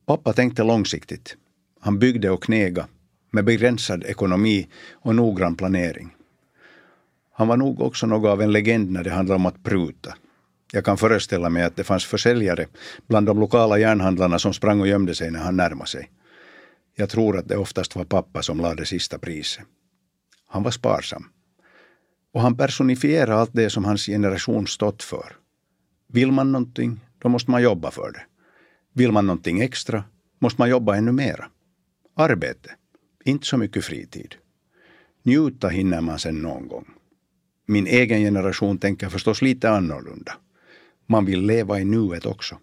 Pappa 0.06 0.34
tänkte 0.34 0.64
långsiktigt. 0.64 1.38
Han 1.80 2.00
byggde 2.00 2.30
och 2.30 2.44
knega 2.44 2.88
med 3.32 3.46
begränsad 3.46 4.04
ekonomi 4.04 4.68
och 4.92 5.16
noggrann 5.16 5.56
planering. 5.56 6.16
Han 7.34 7.48
var 7.48 7.58
nog 7.58 7.82
också 7.82 8.06
något 8.06 8.30
av 8.30 8.42
en 8.42 8.52
legend 8.52 8.92
när 8.92 9.04
det 9.04 9.10
handlade 9.10 9.36
om 9.36 9.46
att 9.46 9.64
pruta. 9.64 10.16
Jag 10.74 10.86
kan 10.86 10.98
föreställa 10.98 11.50
mig 11.50 11.64
att 11.64 11.76
det 11.76 11.84
fanns 11.84 12.06
försäljare 12.06 12.68
bland 13.08 13.26
de 13.26 13.40
lokala 13.40 13.78
järnhandlarna 13.78 14.40
som 14.40 14.54
sprang 14.54 14.82
och 14.82 14.88
gömde 14.88 15.16
sig 15.16 15.32
när 15.32 15.40
han 15.40 15.58
närmade 15.58 15.90
sig. 15.90 16.12
Jag 16.96 17.10
tror 17.10 17.38
att 17.38 17.48
det 17.48 17.58
oftast 17.58 17.96
var 17.96 18.04
pappa 18.04 18.42
som 18.42 18.60
lade 18.60 18.86
sista 18.86 19.20
priset. 19.20 19.64
Han 20.48 20.64
var 20.64 20.72
sparsam. 20.72 21.26
Och 22.34 22.42
han 22.42 22.58
personifierade 22.58 23.36
allt 23.36 23.54
det 23.54 23.70
som 23.70 23.86
hans 23.86 24.06
generation 24.06 24.68
stått 24.68 25.04
för. 25.04 25.36
Vill 26.08 26.32
man 26.32 26.52
någonting, 26.52 27.00
då 27.18 27.30
måste 27.30 27.52
man 27.52 27.64
jobba 27.64 27.92
för 27.92 28.12
det. 28.12 28.22
Vill 28.94 29.12
man 29.12 29.28
någonting 29.28 29.62
extra, 29.62 30.04
måste 30.40 30.62
man 30.62 30.70
jobba 30.70 30.96
ännu 30.96 31.12
mera. 31.12 31.46
Arbete, 32.16 32.76
inte 33.24 33.48
så 33.48 33.58
mycket 33.58 33.86
fritid. 33.86 34.36
Njuta 35.24 35.68
hinner 35.68 36.02
man 36.02 36.20
sen 36.20 36.36
någon 36.36 36.68
gång. 36.68 36.86
Min 37.66 37.88
egen 37.88 38.20
generation 38.20 38.78
tänker 38.78 39.10
förstås 39.10 39.42
lite 39.42 39.70
annorlunda. 39.70 40.34
Man 41.08 41.26
vill 41.26 41.42
leva 41.42 41.80
i 41.80 41.86
nuet 41.86 42.26
också. 42.26 42.58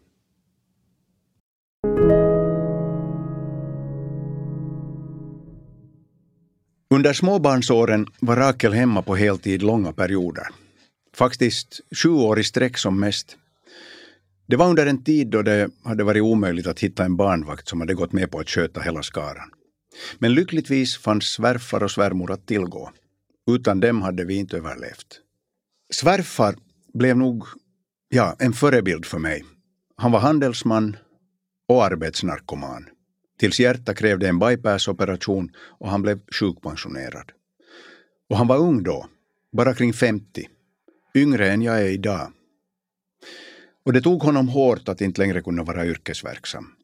Under 6.90 7.12
småbarnsåren 7.12 8.06
var 8.20 8.36
Rakel 8.36 8.72
hemma 8.72 9.02
på 9.02 9.16
heltid 9.16 9.62
långa 9.62 9.92
perioder. 9.92 10.46
Faktiskt 11.14 11.80
sju 11.96 12.08
år 12.08 12.38
i 12.38 12.44
sträck 12.44 12.78
som 12.78 13.00
mest. 13.00 13.36
Det 14.46 14.56
var 14.56 14.68
under 14.70 14.86
en 14.86 15.04
tid 15.04 15.26
då 15.26 15.42
det 15.42 15.70
hade 15.82 16.04
varit 16.04 16.22
omöjligt 16.22 16.66
att 16.66 16.80
hitta 16.80 17.04
en 17.04 17.16
barnvakt 17.16 17.68
som 17.68 17.80
hade 17.80 17.94
gått 17.94 18.12
med 18.12 18.30
på 18.30 18.38
att 18.38 18.50
sköta 18.50 18.80
hela 18.80 19.02
skaran. 19.02 19.50
Men 20.18 20.34
lyckligtvis 20.34 20.96
fanns 20.96 21.24
svärfar 21.24 21.82
och 21.82 21.90
svärmor 21.90 22.32
att 22.32 22.46
tillgå. 22.46 22.92
Utan 23.50 23.80
dem 23.80 24.02
hade 24.02 24.24
vi 24.24 24.34
inte 24.34 24.56
överlevt. 24.56 25.20
Svärfar 25.90 26.56
blev 26.94 27.16
nog 27.16 27.44
ja, 28.08 28.36
en 28.38 28.52
förebild 28.52 29.06
för 29.06 29.18
mig. 29.18 29.44
Han 29.96 30.12
var 30.12 30.20
handelsman 30.20 30.96
och 31.68 31.84
arbetsnarkoman. 31.84 32.86
Tills 33.38 33.60
hjärta 33.60 33.94
krävde 33.94 34.28
en 34.28 34.38
bypassoperation 34.38 35.52
och 35.56 35.90
han 35.90 36.02
blev 36.02 36.20
sjukpensionerad. 36.32 37.32
Och 38.30 38.36
han 38.36 38.46
var 38.46 38.58
ung 38.58 38.82
då, 38.82 39.06
bara 39.52 39.74
kring 39.74 39.92
50. 39.92 40.48
Yngre 41.14 41.50
än 41.50 41.62
jag 41.62 41.80
är 41.80 41.88
idag. 41.88 42.32
Och 43.84 43.92
det 43.92 44.00
tog 44.00 44.22
honom 44.22 44.48
hårt 44.48 44.88
att 44.88 45.00
inte 45.00 45.20
längre 45.20 45.42
kunna 45.42 45.62
vara 45.62 45.86
yrkesverksam. 45.86 46.77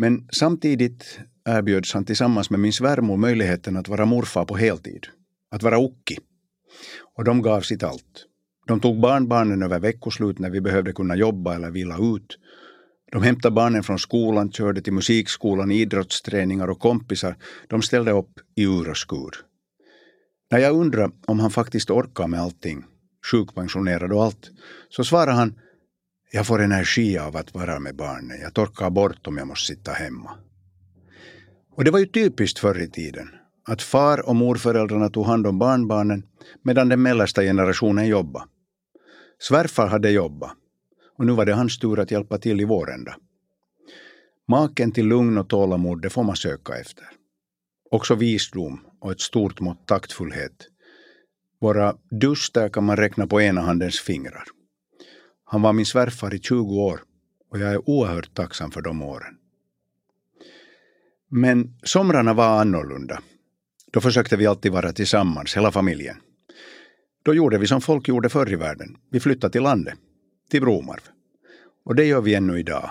Men 0.00 0.28
samtidigt 0.32 1.20
erbjöds 1.48 1.94
han 1.94 2.04
tillsammans 2.04 2.50
med 2.50 2.60
min 2.60 2.72
svärmor 2.72 3.16
möjligheten 3.16 3.76
att 3.76 3.88
vara 3.88 4.04
morfar 4.04 4.44
på 4.44 4.56
heltid. 4.56 5.06
Att 5.50 5.62
vara 5.62 5.78
Okki. 5.78 6.18
Och 7.16 7.24
de 7.24 7.42
gav 7.42 7.60
sitt 7.60 7.82
allt. 7.82 8.24
De 8.66 8.80
tog 8.80 9.00
barnbarnen 9.00 9.62
över 9.62 9.80
veckoslut 9.80 10.38
när 10.38 10.50
vi 10.50 10.60
behövde 10.60 10.92
kunna 10.92 11.16
jobba 11.16 11.54
eller 11.54 11.70
vila 11.70 11.96
ut. 12.16 12.38
De 13.12 13.22
hämtade 13.22 13.54
barnen 13.54 13.82
från 13.82 13.98
skolan, 13.98 14.52
körde 14.52 14.82
till 14.82 14.92
musikskolan, 14.92 15.70
idrottsträningar 15.70 16.70
och 16.70 16.78
kompisar. 16.78 17.36
De 17.68 17.82
ställde 17.82 18.12
upp 18.12 18.40
i 18.56 18.62
ur 18.64 18.90
och 18.90 18.96
skur. 18.96 19.30
När 20.50 20.58
jag 20.58 20.76
undrade 20.76 21.12
om 21.26 21.40
han 21.40 21.50
faktiskt 21.50 21.90
orkar 21.90 22.26
med 22.26 22.40
allting, 22.40 22.84
sjukpensionerad 23.30 24.12
och 24.12 24.24
allt, 24.24 24.50
så 24.88 25.04
svarade 25.04 25.32
han 25.32 25.54
jag 26.30 26.46
får 26.46 26.62
energi 26.62 27.18
av 27.18 27.36
att 27.36 27.54
vara 27.54 27.80
med 27.80 27.96
barnen. 27.96 28.40
Jag 28.40 28.54
torkar 28.54 28.90
bort 28.90 29.26
om 29.26 29.36
jag 29.36 29.46
måste 29.46 29.66
sitta 29.66 29.92
hemma. 29.92 30.30
Och 31.70 31.84
det 31.84 31.90
var 31.90 31.98
ju 31.98 32.06
typiskt 32.06 32.58
förr 32.58 32.82
i 32.82 32.90
tiden 32.90 33.28
att 33.68 33.82
far 33.82 34.28
och 34.28 34.36
morföräldrarna 34.36 35.08
tog 35.08 35.26
hand 35.26 35.46
om 35.46 35.58
barnbarnen 35.58 36.22
medan 36.62 36.88
den 36.88 37.02
mellersta 37.02 37.42
generationen 37.42 38.06
jobbade. 38.08 38.46
Svärfar 39.38 39.86
hade 39.86 40.10
jobbat 40.10 40.52
och 41.18 41.26
nu 41.26 41.32
var 41.32 41.46
det 41.46 41.52
hans 41.52 41.78
tur 41.78 41.98
att 41.98 42.10
hjälpa 42.10 42.38
till 42.38 42.60
i 42.60 42.64
vårända. 42.64 43.16
Maken 44.48 44.92
till 44.92 45.06
lugn 45.06 45.38
och 45.38 45.48
tålamod, 45.48 46.02
det 46.02 46.10
får 46.10 46.22
man 46.22 46.36
söka 46.36 46.76
efter. 46.78 47.04
Också 47.90 48.14
visdom 48.14 48.80
och 49.00 49.12
ett 49.12 49.20
stort 49.20 49.60
mått 49.60 49.86
taktfullhet. 49.86 50.68
Våra 51.60 51.96
duster 52.10 52.68
kan 52.68 52.84
man 52.84 52.96
räkna 52.96 53.26
på 53.26 53.40
ena 53.40 53.60
handens 53.60 54.00
fingrar. 54.00 54.44
Han 55.50 55.62
var 55.62 55.72
min 55.72 55.86
svärfar 55.86 56.34
i 56.34 56.38
20 56.38 56.74
år 56.74 57.00
och 57.50 57.58
jag 57.58 57.72
är 57.72 57.90
oerhört 57.90 58.34
tacksam 58.34 58.70
för 58.70 58.82
de 58.82 59.02
åren. 59.02 59.34
Men 61.28 61.78
somrarna 61.82 62.34
var 62.34 62.60
annorlunda. 62.60 63.22
Då 63.92 64.00
försökte 64.00 64.36
vi 64.36 64.46
alltid 64.46 64.72
vara 64.72 64.92
tillsammans, 64.92 65.56
hela 65.56 65.72
familjen. 65.72 66.16
Då 67.22 67.34
gjorde 67.34 67.58
vi 67.58 67.66
som 67.66 67.80
folk 67.80 68.08
gjorde 68.08 68.28
förr 68.28 68.52
i 68.52 68.56
världen. 68.56 68.96
Vi 69.10 69.20
flyttade 69.20 69.52
till 69.52 69.62
landet, 69.62 69.94
till 70.50 70.60
Bromarv. 70.60 71.00
Och 71.84 71.94
det 71.94 72.04
gör 72.04 72.20
vi 72.20 72.34
ännu 72.34 72.58
idag. 72.58 72.90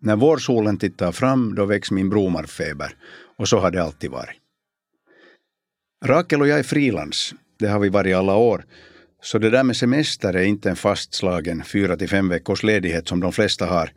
När 0.00 0.16
vårsolen 0.16 0.78
tittar 0.78 1.12
fram, 1.12 1.54
då 1.54 1.64
väcks 1.64 1.90
min 1.90 2.08
Bromarvfeber. 2.08 2.96
Och 3.36 3.48
så 3.48 3.58
har 3.58 3.70
det 3.70 3.82
alltid 3.82 4.10
varit. 4.10 4.36
Rakel 6.04 6.40
och 6.40 6.48
jag 6.48 6.58
är 6.58 6.62
frilans. 6.62 7.34
Det 7.58 7.66
har 7.66 7.78
vi 7.78 7.88
varit 7.88 8.16
alla 8.16 8.36
år. 8.36 8.64
Så 9.26 9.38
det 9.38 9.50
där 9.50 9.64
med 9.64 9.76
semester 9.76 10.34
är 10.34 10.42
inte 10.42 10.70
en 10.70 10.76
fastslagen 10.76 11.64
fyra 11.64 11.96
till 11.96 12.08
fem 12.08 12.28
veckors 12.28 12.62
ledighet 12.62 13.08
som 13.08 13.20
de 13.20 13.32
flesta 13.32 13.66
har. 13.66 13.90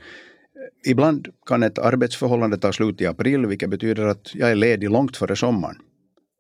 Ibland 0.86 1.28
kan 1.46 1.64
ett 1.64 1.80
arbetsförhållande 1.80 2.58
ta 2.58 2.74
slut 2.74 3.02
i 3.02 3.06
april, 3.06 3.46
vilket 3.46 3.70
betyder 3.70 4.06
att 4.06 4.36
jag 4.36 4.52
är 4.52 4.56
ledig 4.56 4.90
långt 4.90 5.18
före 5.18 5.36
sommaren. 5.36 5.76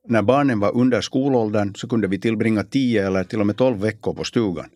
När 0.07 0.21
barnen 0.21 0.59
var 0.59 0.75
under 0.75 1.01
skolåldern 1.01 1.75
så 1.75 1.87
kunde 1.87 2.07
vi 2.07 2.19
tillbringa 2.19 2.63
tio 2.63 3.07
eller 3.07 3.23
till 3.23 3.39
och 3.39 3.47
med 3.47 3.57
tolv 3.57 3.81
veckor 3.81 4.13
på 4.13 4.23
stugan. 4.23 4.69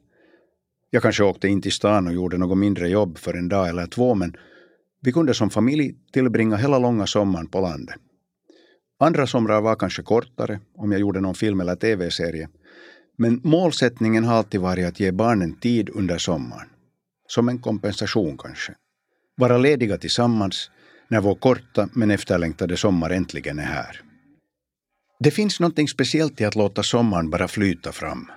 Jag 0.90 1.02
kanske 1.02 1.24
åkte 1.24 1.48
in 1.48 1.62
till 1.62 1.72
stan 1.72 2.08
och 2.08 2.14
gjorde 2.14 2.38
något 2.38 2.58
mindre 2.58 2.90
jobb 2.90 3.18
för 3.18 3.34
en 3.34 3.50
dag 3.50 3.70
eller 3.70 3.88
två, 3.88 4.16
men 4.16 4.36
vi 5.02 5.12
kunde 5.12 5.34
som 5.34 5.50
familj 5.50 5.96
tillbringa 6.12 6.56
hela 6.56 6.80
långa 6.80 7.08
sommaren 7.08 7.48
på 7.48 7.62
landet. 7.62 7.96
Andra 9.00 9.28
somrar 9.28 9.62
var 9.62 9.76
kanske 9.76 10.04
kortare, 10.04 10.60
om 10.78 10.92
jag 10.92 11.02
gjorde 11.02 11.20
någon 11.20 11.36
film 11.36 11.60
eller 11.60 11.76
tv-serie. 11.76 12.50
Men 13.18 13.42
målsättningen 13.44 14.24
har 14.24 14.36
alltid 14.36 14.62
varit 14.62 14.86
att 14.86 15.00
ge 15.00 15.12
barnen 15.12 15.54
tid 15.54 15.90
under 15.94 16.18
sommaren. 16.18 16.68
Som 17.28 17.50
en 17.50 17.60
kompensation 17.60 18.38
kanske. 18.38 18.74
Vara 19.38 19.58
lediga 19.58 19.98
tillsammans 19.98 20.72
när 21.08 21.22
vår 21.22 21.36
korta 21.36 21.90
men 21.94 22.12
efterlängtade 22.12 22.78
sommar 22.78 23.10
äntligen 23.10 23.60
är 23.60 23.64
här. 23.64 24.02
Det 25.20 25.32
finns 25.32 25.60
något 25.60 25.90
speciellt 25.90 26.42
i 26.42 26.46
att 26.46 26.56
låta 26.56 26.84
sommaren 26.84 27.30
bara 27.30 27.48
flyta 27.48 27.92
fram. 27.92 28.32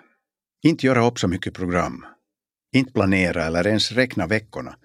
Inte 0.62 0.86
göra 0.86 1.06
upp 1.06 1.18
så 1.18 1.28
mycket 1.28 1.54
program. 1.54 2.04
Inte 2.74 2.92
planera 2.92 3.44
eller 3.44 3.66
ens 3.66 3.92
räkna 3.92 4.26
veckorna. 4.26 4.76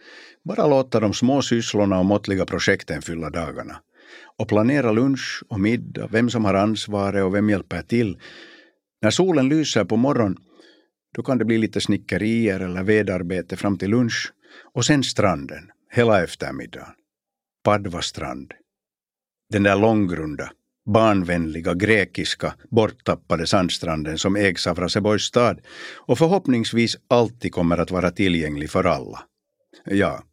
Bara 0.44 0.68
låta 0.68 1.00
de 1.00 1.14
små 1.14 1.42
sysslorna 1.42 2.00
och 2.00 2.06
måttliga 2.06 2.46
projekten 2.46 3.02
fylla 3.02 3.30
dagarna. 3.30 3.80
Och 4.38 4.48
planera 4.48 4.92
lunch 4.92 5.44
och 5.50 5.60
middag, 5.60 6.08
vem 6.12 6.30
som 6.30 6.46
har 6.46 6.54
ansvaret 6.54 7.24
och 7.24 7.36
vem 7.36 7.50
hjälper 7.50 7.82
till. 7.82 8.18
När 9.02 9.10
solen 9.10 9.50
lyser 9.50 9.86
på 9.86 9.98
morgonen 9.98 10.38
då 11.16 11.24
kan 11.24 11.38
det 11.38 11.46
bli 11.46 11.58
lite 11.58 11.82
snickerier 11.82 12.60
eller 12.60 12.84
vedarbete 12.84 13.58
fram 13.58 13.78
till 13.78 13.90
lunch. 13.90 14.34
Och 14.74 14.86
sen 14.86 15.04
stranden, 15.04 15.72
hela 15.92 16.24
eftermiddagen. 16.24 16.94
Padva 17.64 18.02
strand. 18.02 18.54
Den 19.50 19.64
där 19.64 19.76
långgrunda, 19.76 20.52
barnvänliga 20.94 21.74
grekiska 21.74 22.54
borttappade 22.70 23.48
sandstranden 23.48 24.18
som 24.18 24.36
ägs 24.36 24.68
av 24.68 24.80
Raseborgs 24.80 25.24
stad 25.24 25.62
och 25.96 26.18
förhoppningsvis 26.18 26.98
alltid 27.08 27.52
kommer 27.52 27.78
att 27.78 27.92
vara 27.92 28.12
tillgänglig 28.12 28.70
för 28.70 28.84
alla. 28.84 29.24
Ja, 29.86 30.24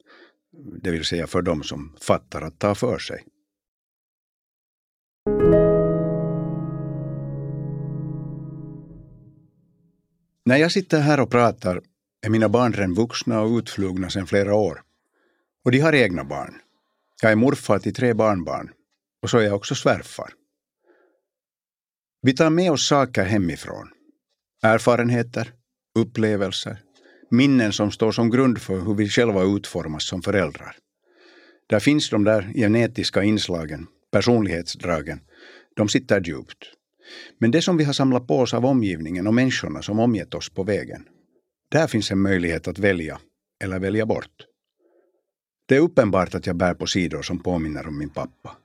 det 0.83 0.91
vill 0.91 1.05
säga 1.05 1.27
för 1.27 1.43
dem 1.43 1.63
som 1.63 1.97
fattar 2.01 2.43
att 2.43 2.59
ta 2.59 2.75
för 2.75 2.99
sig. 2.99 3.25
När 10.49 10.57
jag 10.57 10.73
sitter 10.73 11.01
här 11.01 11.21
och 11.21 11.31
pratar 11.31 11.81
är 12.27 12.31
mina 12.31 12.49
barn 12.49 12.73
redan 12.73 12.95
vuxna 12.95 13.41
och 13.41 13.59
utflugna 13.59 14.11
sedan 14.11 14.27
flera 14.27 14.55
år. 14.55 14.83
Och 15.65 15.71
de 15.73 15.79
har 15.79 15.95
egna 15.95 16.25
barn. 16.25 16.55
Jag 17.23 17.33
är 17.33 17.37
morfar 17.37 17.79
till 17.79 17.95
tre 17.95 18.15
barnbarn. 18.15 18.71
Och 19.23 19.31
så 19.31 19.39
är 19.39 19.43
jag 19.43 19.55
också 19.55 19.75
svärfar. 19.75 20.31
Vi 22.23 22.35
tar 22.35 22.51
med 22.51 22.73
oss 22.73 22.89
saker 22.89 23.25
hemifrån. 23.25 23.89
Erfarenheter, 24.63 25.53
upplevelser, 25.99 26.79
minnen 27.31 27.73
som 27.73 27.91
står 27.91 28.13
som 28.13 28.31
grund 28.31 28.59
för 28.59 28.81
hur 28.81 28.95
vi 28.95 29.09
själva 29.09 29.43
utformas 29.43 30.05
som 30.05 30.23
föräldrar. 30.23 30.77
Där 31.67 31.81
finns 31.81 32.11
de 32.11 32.25
där 32.25 32.53
genetiska 32.55 33.23
inslagen, 33.23 33.87
personlighetsdragen. 34.13 35.21
De 35.77 35.89
sitter 35.89 36.21
djupt. 36.21 36.78
Men 37.39 37.51
det 37.51 37.63
som 37.63 37.77
vi 37.77 37.85
har 37.85 37.93
samlat 37.93 38.27
på 38.27 38.39
oss 38.39 38.55
av 38.55 38.67
omgivningen 38.67 39.27
och 39.27 39.35
människorna 39.35 39.83
som 39.83 39.99
omgett 39.99 40.35
oss 40.35 40.51
på 40.51 40.63
vägen, 40.63 41.05
där 41.71 41.87
finns 41.87 42.11
en 42.11 42.21
möjlighet 42.21 42.69
att 42.69 42.79
välja 42.79 43.19
eller 43.65 43.79
välja 43.79 44.07
bort. 44.07 44.47
Det 45.69 45.77
är 45.77 45.81
uppenbart 45.81 46.35
att 46.35 46.47
jag 46.47 46.57
bär 46.57 46.75
på 46.75 46.87
sidor 46.87 47.23
som 47.23 47.39
påminner 47.39 47.87
om 47.87 47.99
min 47.99 48.11
pappa. 48.11 48.57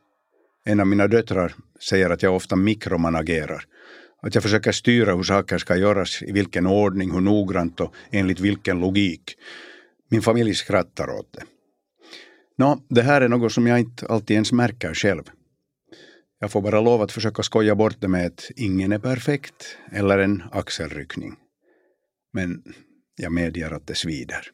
En 0.66 0.80
av 0.80 0.88
mina 0.88 1.08
döttrar 1.08 1.54
säger 1.80 2.10
att 2.10 2.24
jag 2.24 2.36
ofta 2.36 2.56
mikromanagerar. 2.56 3.66
Att 4.22 4.36
jag 4.36 4.44
försöker 4.44 4.72
styra 4.72 5.16
hur 5.16 5.24
saker 5.24 5.58
ska 5.58 5.76
göras, 5.76 6.22
i 6.22 6.32
vilken 6.32 6.68
ordning, 6.68 7.12
hur 7.12 7.22
noggrant 7.22 7.80
och 7.80 7.94
enligt 8.12 8.40
vilken 8.40 8.80
logik. 8.80 9.36
Min 10.10 10.22
familj 10.22 10.56
skrattar 10.56 11.10
åt 11.10 11.34
det. 11.34 11.44
Nå, 12.58 12.80
det 12.90 13.02
här 13.02 13.22
är 13.22 13.30
något 13.30 13.52
som 13.52 13.68
jag 13.68 13.80
inte 13.80 14.08
alltid 14.08 14.34
ens 14.34 14.52
märker 14.52 14.94
själv. 14.94 15.24
Jag 16.44 16.52
får 16.52 16.62
bara 16.62 16.82
lov 16.82 17.02
att 17.02 17.12
försöka 17.12 17.44
skoja 17.44 17.76
bort 17.76 18.02
det 18.02 18.08
med 18.08 18.26
att 18.26 18.52
ingen 18.56 18.92
är 18.92 19.00
perfekt 19.00 19.78
eller 19.92 20.20
en 20.20 20.44
axelryckning. 20.52 21.36
Men 22.34 22.64
jag 23.16 23.32
medger 23.32 23.72
att 23.72 23.88
det 23.88 23.96
svider. 23.96 24.48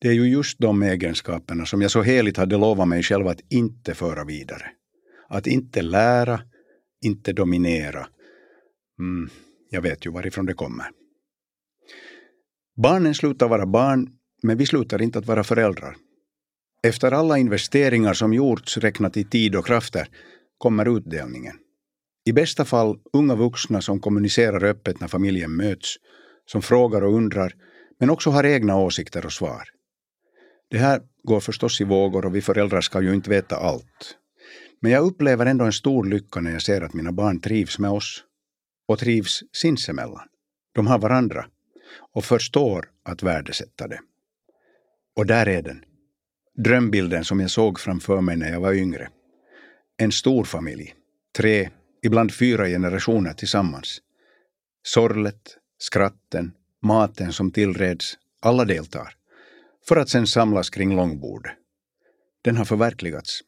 Det 0.00 0.08
är 0.08 0.12
ju 0.12 0.28
just 0.28 0.58
de 0.58 0.82
egenskaperna 0.82 1.66
som 1.66 1.82
jag 1.82 1.90
så 1.90 2.02
heligt 2.02 2.36
hade 2.36 2.56
lovat 2.56 2.88
mig 2.88 3.02
själv 3.02 3.26
att 3.28 3.40
inte 3.48 3.94
föra 3.94 4.24
vidare. 4.24 4.70
Att 5.28 5.46
inte 5.46 5.82
lära, 5.82 6.40
inte 7.04 7.32
dominera. 7.32 8.06
Mm, 8.98 9.30
jag 9.70 9.82
vet 9.82 10.06
ju 10.06 10.10
varifrån 10.10 10.46
det 10.46 10.54
kommer. 10.54 10.86
Barnen 12.82 13.14
slutar 13.14 13.48
vara 13.48 13.66
barn, 13.66 14.08
men 14.42 14.58
vi 14.58 14.66
slutar 14.66 15.02
inte 15.02 15.18
att 15.18 15.26
vara 15.26 15.44
föräldrar. 15.44 15.96
Efter 16.82 17.12
alla 17.12 17.38
investeringar 17.38 18.12
som 18.14 18.34
gjorts 18.34 18.78
räknat 18.78 19.16
i 19.16 19.24
tid 19.24 19.56
och 19.56 19.66
krafter 19.66 20.08
kommer 20.60 20.96
utdelningen. 20.96 21.56
I 22.24 22.32
bästa 22.32 22.64
fall 22.64 22.98
unga 23.12 23.34
vuxna 23.34 23.80
som 23.80 24.00
kommunicerar 24.00 24.64
öppet 24.64 25.00
när 25.00 25.08
familjen 25.08 25.56
möts, 25.56 25.96
som 26.46 26.62
frågar 26.62 27.02
och 27.02 27.14
undrar, 27.14 27.54
men 28.00 28.10
också 28.10 28.30
har 28.30 28.44
egna 28.44 28.76
åsikter 28.76 29.26
och 29.26 29.32
svar. 29.32 29.62
Det 30.70 30.78
här 30.78 31.00
går 31.22 31.40
förstås 31.40 31.80
i 31.80 31.84
vågor 31.84 32.26
och 32.26 32.34
vi 32.34 32.42
föräldrar 32.42 32.80
ska 32.80 33.00
ju 33.00 33.14
inte 33.14 33.30
veta 33.30 33.56
allt. 33.56 34.16
Men 34.80 34.92
jag 34.92 35.04
upplever 35.04 35.46
ändå 35.46 35.64
en 35.64 35.72
stor 35.72 36.04
lycka 36.04 36.40
när 36.40 36.52
jag 36.52 36.62
ser 36.62 36.80
att 36.80 36.94
mina 36.94 37.12
barn 37.12 37.40
trivs 37.40 37.78
med 37.78 37.90
oss 37.90 38.24
och 38.88 38.98
trivs 38.98 39.40
sinsemellan. 39.52 40.28
De 40.74 40.86
har 40.86 40.98
varandra 40.98 41.46
och 42.12 42.24
förstår 42.24 42.88
att 43.02 43.22
värdesätta 43.22 43.88
det. 43.88 44.00
Och 45.16 45.26
där 45.26 45.48
är 45.48 45.62
den. 45.62 45.84
Drömbilden 46.64 47.24
som 47.24 47.40
jag 47.40 47.50
såg 47.50 47.80
framför 47.80 48.20
mig 48.20 48.36
när 48.36 48.52
jag 48.52 48.60
var 48.60 48.72
yngre. 48.72 49.08
En 50.02 50.12
stor 50.12 50.44
familj, 50.44 50.94
tre, 51.36 51.70
ibland 52.02 52.34
fyra 52.34 52.66
generationer 52.66 53.32
tillsammans. 53.32 54.00
Sorlet, 54.82 55.56
skratten, 55.78 56.52
maten 56.82 57.32
som 57.32 57.50
tillreds, 57.50 58.18
alla 58.42 58.64
deltar. 58.64 59.14
För 59.88 59.96
att 59.96 60.08
sen 60.08 60.26
samlas 60.26 60.70
kring 60.70 60.96
långbordet. 60.96 61.52
Den 62.42 62.56
har 62.56 62.64
förverkligats. 62.64 63.40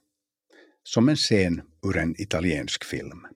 Som 0.83 1.09
en 1.09 1.17
scen 1.17 1.63
ur 1.87 1.97
en 1.97 2.21
italiensk 2.21 2.85
film. 2.85 3.27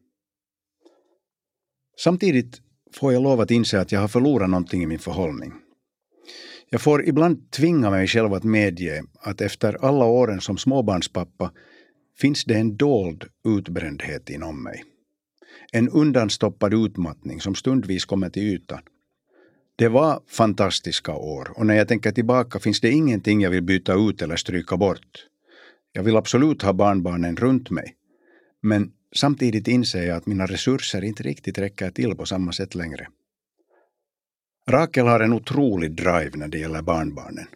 Samtidigt 1.98 2.60
får 2.94 3.12
jag 3.12 3.22
lov 3.22 3.40
att 3.40 3.50
inse 3.50 3.80
att 3.80 3.92
jag 3.92 4.00
har 4.00 4.08
förlorat 4.08 4.50
någonting 4.50 4.82
i 4.82 4.86
min 4.86 4.98
förhållning. 4.98 5.52
Jag 6.70 6.80
får 6.80 7.08
ibland 7.08 7.50
tvinga 7.50 7.90
mig 7.90 8.06
själv 8.06 8.34
att 8.34 8.44
medge 8.44 9.02
att 9.20 9.40
efter 9.40 9.84
alla 9.84 10.04
åren 10.04 10.40
som 10.40 10.58
småbarnspappa 10.58 11.52
finns 12.20 12.44
det 12.44 12.54
en 12.54 12.76
dold 12.76 13.24
utbrändhet 13.44 14.30
inom 14.30 14.62
mig. 14.62 14.84
En 15.72 15.88
undanstoppad 15.88 16.74
utmattning 16.74 17.40
som 17.40 17.54
stundvis 17.54 18.04
kommer 18.04 18.30
till 18.30 18.42
ytan. 18.42 18.80
Det 19.76 19.88
var 19.88 20.20
fantastiska 20.26 21.14
år 21.14 21.52
och 21.56 21.66
när 21.66 21.74
jag 21.74 21.88
tänker 21.88 22.12
tillbaka 22.12 22.58
finns 22.58 22.80
det 22.80 22.90
ingenting 22.90 23.40
jag 23.40 23.50
vill 23.50 23.62
byta 23.62 23.94
ut 23.94 24.22
eller 24.22 24.36
stryka 24.36 24.76
bort. 24.76 25.26
Jag 25.92 26.02
vill 26.02 26.16
absolut 26.16 26.62
ha 26.62 26.72
barnbarnen 26.72 27.36
runt 27.36 27.70
mig. 27.70 27.94
Men 28.62 28.92
samtidigt 29.14 29.68
inser 29.68 30.02
jag 30.02 30.16
att 30.16 30.26
mina 30.26 30.46
resurser 30.46 31.04
inte 31.04 31.22
riktigt 31.22 31.58
räcker 31.58 31.90
till 31.90 32.16
på 32.16 32.26
samma 32.26 32.52
sätt 32.52 32.74
längre. 32.74 33.08
Rakel 34.70 35.06
har 35.06 35.20
en 35.20 35.32
otrolig 35.32 35.92
drive 35.92 36.30
när 36.34 36.48
det 36.48 36.58
gäller 36.58 36.82
barnbarnen. 36.82 37.46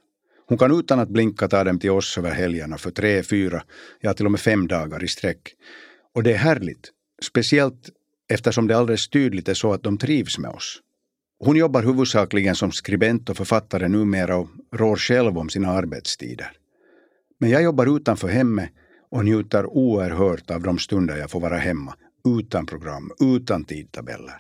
Hon 0.51 0.59
kan 0.59 0.79
utan 0.79 1.01
att 1.01 1.09
blinka 1.09 1.49
ta 1.49 1.65
dem 1.65 1.79
till 1.79 1.91
oss 1.91 2.19
över 2.19 2.31
helgerna 2.31 2.79
för 2.79 2.91
tre, 2.91 3.23
fyra, 3.23 3.63
ja 4.01 4.15
till 4.15 4.27
och 4.27 4.33
med 4.33 4.41
fem 4.41 4.67
dagar 4.67 5.05
i 5.05 5.09
sträck. 5.09 5.55
Och 6.15 6.23
det 6.23 6.33
är 6.33 6.37
härligt, 6.37 6.91
speciellt 7.23 7.91
eftersom 8.29 8.67
det 8.67 8.77
alldeles 8.77 9.09
tydligt 9.09 9.49
är 9.49 9.55
så 9.55 9.73
att 9.73 9.83
de 9.83 9.99
trivs 9.99 10.39
med 10.39 10.51
oss. 10.51 10.81
Hon 11.39 11.57
jobbar 11.57 11.83
huvudsakligen 11.83 12.55
som 12.55 12.73
skribent 12.73 13.31
och 13.31 13.37
författare 13.37 13.89
numera 13.89 14.37
och 14.37 14.49
rår 14.73 14.97
själv 14.97 15.39
om 15.39 15.49
sina 15.49 15.69
arbetstider. 15.69 16.53
Men 17.39 17.51
jag 17.51 17.63
jobbar 17.63 17.97
utanför 17.97 18.29
hemmet 18.29 18.71
och 19.11 19.25
njuter 19.25 19.67
oerhört 19.67 20.51
av 20.51 20.63
de 20.63 20.79
stunder 20.79 21.17
jag 21.17 21.31
får 21.31 21.41
vara 21.41 21.57
hemma, 21.57 21.95
utan 22.39 22.67
program, 22.67 23.11
utan 23.21 23.65
tidtabeller. 23.65 24.39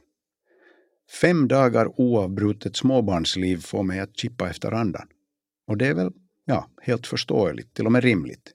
Fem 1.20 1.48
dagar 1.48 2.00
oavbrutet 2.00 2.76
småbarnsliv 2.76 3.56
får 3.56 3.82
mig 3.82 4.00
att 4.00 4.18
chippa 4.18 4.50
efter 4.50 4.72
andan. 4.72 5.06
Och 5.70 5.76
det 5.76 5.86
är 5.86 5.94
väl, 5.94 6.12
ja, 6.44 6.70
helt 6.82 7.06
förståeligt, 7.06 7.74
till 7.74 7.86
och 7.86 7.92
med 7.92 8.04
rimligt. 8.04 8.52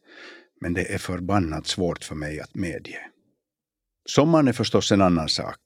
Men 0.62 0.74
det 0.74 0.94
är 0.94 0.98
förbannat 0.98 1.68
svårt 1.68 2.04
för 2.04 2.16
mig 2.16 2.40
att 2.40 2.56
medge. 2.56 3.00
Sommaren 4.10 4.48
är 4.48 4.54
förstås 4.54 4.92
en 4.92 5.02
annan 5.02 5.30
sak. 5.30 5.60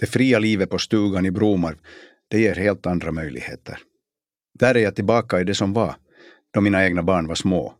Det 0.00 0.06
fria 0.06 0.38
livet 0.38 0.70
på 0.70 0.78
stugan 0.78 1.26
i 1.26 1.30
Bromarv, 1.30 1.76
det 2.28 2.40
ger 2.40 2.54
helt 2.54 2.86
andra 2.86 3.12
möjligheter. 3.12 3.78
Där 4.58 4.74
är 4.74 4.78
jag 4.78 4.94
tillbaka 4.94 5.40
i 5.40 5.44
det 5.44 5.54
som 5.54 5.72
var, 5.72 5.96
då 6.50 6.60
mina 6.60 6.84
egna 6.84 7.02
barn 7.02 7.26
var 7.26 7.34
små. 7.34 7.74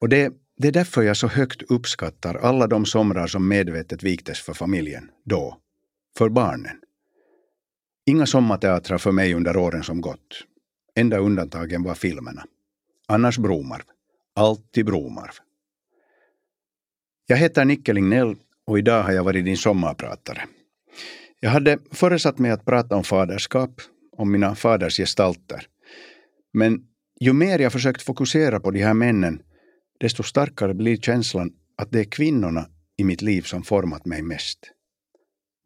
Och 0.00 0.08
det, 0.08 0.32
det 0.56 0.68
är 0.68 0.72
därför 0.72 1.02
jag 1.02 1.16
så 1.16 1.26
högt 1.26 1.62
uppskattar 1.62 2.34
alla 2.34 2.66
de 2.66 2.86
somrar 2.86 3.26
som 3.26 3.48
medvetet 3.48 4.02
viktes 4.02 4.40
för 4.40 4.52
familjen, 4.52 5.10
då. 5.24 5.58
För 6.18 6.28
barnen. 6.28 6.80
Inga 8.06 8.26
sommarteatrar 8.26 8.98
för 8.98 9.12
mig 9.12 9.34
under 9.34 9.56
åren 9.56 9.82
som 9.82 10.00
gått. 10.00 10.46
Enda 10.94 11.18
undantagen 11.18 11.82
var 11.82 11.94
filmerna. 11.94 12.44
Annars 13.08 13.38
Bromarv. 13.38 13.82
Alltid 14.34 14.86
Bromarv. 14.86 15.32
Jag 17.26 17.36
heter 17.36 17.64
Nicke 17.64 17.92
Lignell 17.92 18.36
och 18.66 18.78
idag 18.78 19.02
har 19.02 19.12
jag 19.12 19.24
varit 19.24 19.44
din 19.44 19.56
sommarpratare. 19.56 20.42
Jag 21.40 21.50
hade 21.50 21.78
föresatt 21.90 22.38
mig 22.38 22.50
att 22.50 22.64
prata 22.64 22.96
om 22.96 23.04
faderskap, 23.04 23.80
om 24.16 24.32
mina 24.32 24.54
faders 24.54 24.96
gestalter. 24.96 25.66
Men 26.52 26.86
ju 27.20 27.32
mer 27.32 27.58
jag 27.58 27.72
försökt 27.72 28.02
fokusera 28.02 28.60
på 28.60 28.70
de 28.70 28.82
här 28.82 28.94
männen, 28.94 29.42
desto 30.00 30.22
starkare 30.22 30.74
blir 30.74 30.96
känslan 30.96 31.52
att 31.76 31.92
det 31.92 32.00
är 32.00 32.04
kvinnorna 32.04 32.66
i 32.96 33.04
mitt 33.04 33.22
liv 33.22 33.42
som 33.42 33.62
format 33.62 34.06
mig 34.06 34.22
mest. 34.22 34.58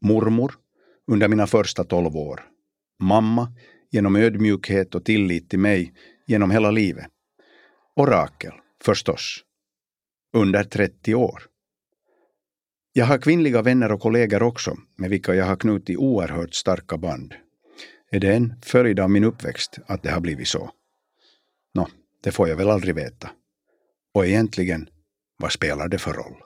Mormor, 0.05 0.55
under 1.11 1.29
mina 1.29 1.47
första 1.47 1.85
tolv 1.85 2.17
år. 2.17 2.41
Mamma, 3.03 3.53
genom 3.91 4.17
ödmjukhet 4.17 4.95
och 4.95 5.05
tillit 5.05 5.51
till 5.51 5.59
mig 5.59 5.93
genom 6.27 6.51
hela 6.51 6.71
livet. 6.71 7.07
Och 7.95 8.09
Rakel, 8.09 8.53
förstås. 8.85 9.45
Under 10.33 10.65
30 10.65 11.15
år. 11.15 11.43
Jag 12.93 13.07
har 13.07 13.19
kvinnliga 13.19 13.63
vänner 13.63 13.93
och 13.93 14.01
kollegor 14.01 14.43
också, 14.43 14.77
med 14.97 15.11
vilka 15.11 15.35
jag 15.35 15.45
har 15.45 15.57
knutit 15.57 15.99
oerhört 15.99 16.55
starka 16.55 16.97
band. 16.97 17.35
Är 18.11 18.21
det 18.21 18.35
en 18.35 18.55
följd 18.63 19.01
av 19.01 19.11
min 19.11 19.25
uppväxt 19.25 19.79
att 19.87 20.03
det 20.03 20.11
har 20.11 20.21
blivit 20.21 20.49
så? 20.49 20.71
Nå, 21.75 21.89
det 22.23 22.31
får 22.31 22.49
jag 22.49 22.57
väl 22.57 22.71
aldrig 22.71 22.95
veta. 22.95 23.31
Och 24.15 24.27
egentligen, 24.27 24.89
vad 25.39 25.53
spelar 25.53 25.89
det 25.89 25.99
för 25.99 26.13
roll? 26.13 26.46